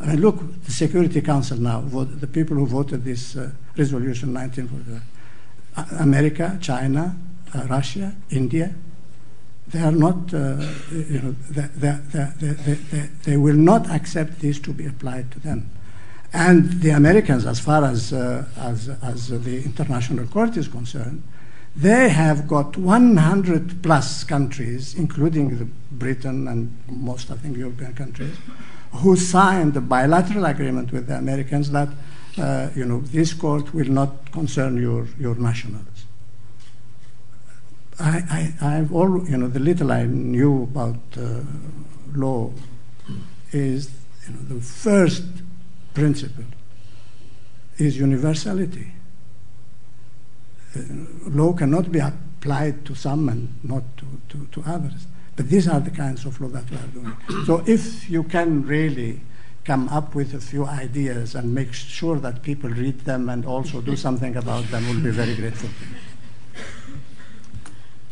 I 0.00 0.06
mean, 0.06 0.20
look, 0.20 0.64
the 0.64 0.72
Security 0.72 1.20
Council 1.20 1.58
now, 1.58 1.80
the 1.80 2.26
people 2.26 2.56
who 2.56 2.66
voted 2.66 3.04
this 3.04 3.36
uh, 3.36 3.50
resolution 3.76 4.32
1945, 4.32 5.02
uh, 5.76 6.02
America, 6.02 6.58
China, 6.60 7.16
uh, 7.54 7.66
Russia, 7.68 8.14
India, 8.30 8.74
they 9.70 9.80
are 9.80 9.92
not, 9.92 10.34
uh, 10.34 10.56
you 10.90 11.20
know, 11.20 11.34
they, 11.50 11.68
they, 11.76 12.52
they, 12.52 13.08
they, 13.24 13.36
will 13.36 13.56
not 13.56 13.88
accept 13.88 14.40
this 14.40 14.58
to 14.60 14.72
be 14.72 14.86
applied 14.86 15.30
to 15.30 15.40
them. 15.40 15.70
And 16.32 16.80
the 16.80 16.90
Americans, 16.90 17.46
as 17.46 17.60
far 17.60 17.84
as, 17.84 18.12
uh, 18.12 18.44
as, 18.56 18.88
as 19.02 19.28
the 19.28 19.62
International 19.62 20.26
Court 20.26 20.56
is 20.56 20.68
concerned, 20.68 21.22
they 21.76 22.08
have 22.08 22.48
got 22.48 22.76
100 22.76 23.82
plus 23.82 24.24
countries, 24.24 24.94
including 24.94 25.72
Britain 25.92 26.48
and 26.48 26.76
most, 26.88 27.30
I 27.30 27.36
think, 27.36 27.56
European 27.56 27.94
countries, 27.94 28.36
who 28.92 29.14
signed 29.14 29.74
the 29.74 29.80
bilateral 29.80 30.46
agreement 30.46 30.92
with 30.92 31.06
the 31.06 31.16
Americans 31.16 31.70
that, 31.70 31.88
uh, 32.38 32.70
you 32.74 32.84
know, 32.84 33.00
this 33.00 33.32
court 33.32 33.72
will 33.72 33.88
not 33.88 34.32
concern 34.32 34.76
your, 34.76 35.06
your 35.18 35.36
nationals. 35.36 35.99
I, 38.00 38.52
I, 38.60 38.78
I've 38.78 38.92
all, 38.94 39.28
you 39.28 39.36
know, 39.36 39.48
the 39.48 39.60
little 39.60 39.92
I 39.92 40.04
knew 40.04 40.64
about 40.64 40.96
uh, 41.16 41.40
law 42.14 42.50
is, 43.52 43.90
you 44.26 44.34
know, 44.34 44.40
the 44.56 44.60
first 44.60 45.24
principle 45.94 46.44
is 47.78 47.98
universality. 47.98 48.92
Uh, 50.76 50.80
law 51.26 51.52
cannot 51.52 51.90
be 51.90 51.98
applied 51.98 52.84
to 52.86 52.94
some 52.94 53.28
and 53.28 53.52
not 53.62 53.82
to, 53.98 54.06
to, 54.30 54.46
to 54.52 54.62
others. 54.70 55.06
But 55.36 55.48
these 55.48 55.68
are 55.68 55.80
the 55.80 55.90
kinds 55.90 56.24
of 56.24 56.40
law 56.40 56.48
that 56.48 56.70
we 56.70 56.76
are 56.76 56.86
doing. 56.88 57.44
So 57.46 57.62
if 57.66 58.08
you 58.10 58.22
can 58.24 58.66
really 58.66 59.20
come 59.64 59.88
up 59.88 60.14
with 60.14 60.34
a 60.34 60.40
few 60.40 60.64
ideas 60.66 61.34
and 61.34 61.54
make 61.54 61.72
sure 61.72 62.18
that 62.18 62.42
people 62.42 62.70
read 62.70 63.00
them 63.00 63.28
and 63.28 63.44
also 63.44 63.80
do 63.80 63.96
something 63.96 64.36
about 64.36 64.64
them, 64.70 64.84
we'll 64.88 65.02
be 65.02 65.10
very 65.10 65.34
grateful. 65.34 65.68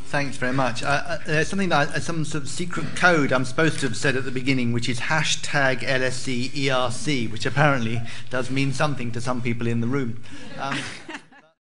Thanks 0.09 0.39
very 0.39 0.55
much. 0.55 0.83
Uh, 0.83 1.03
uh, 1.05 1.19
there's 1.27 1.49
something 1.49 1.69
that 1.69 1.89
uh, 1.91 2.01
some 2.01 2.25
sort 2.25 2.45
of 2.45 2.49
secret 2.49 2.97
code 2.97 3.31
I'm 3.31 3.45
supposed 3.45 3.79
to 3.81 3.89
have 3.89 3.97
said 3.97 4.17
at 4.17 4.25
the 4.25 4.31
beginning, 4.31 4.73
which 4.73 4.89
is 4.89 5.01
hashtag 5.01 5.81
LSE 5.81 6.49
ERC, 6.49 7.31
which 7.31 7.45
apparently 7.45 8.01
does 8.31 8.51
mean 8.51 8.73
something 8.73 9.13
to 9.13 9.21
some 9.21 9.43
people 9.43 9.67
in 9.67 9.83
the 9.83 9.87
room. 9.87 10.23
Um, 10.59 10.79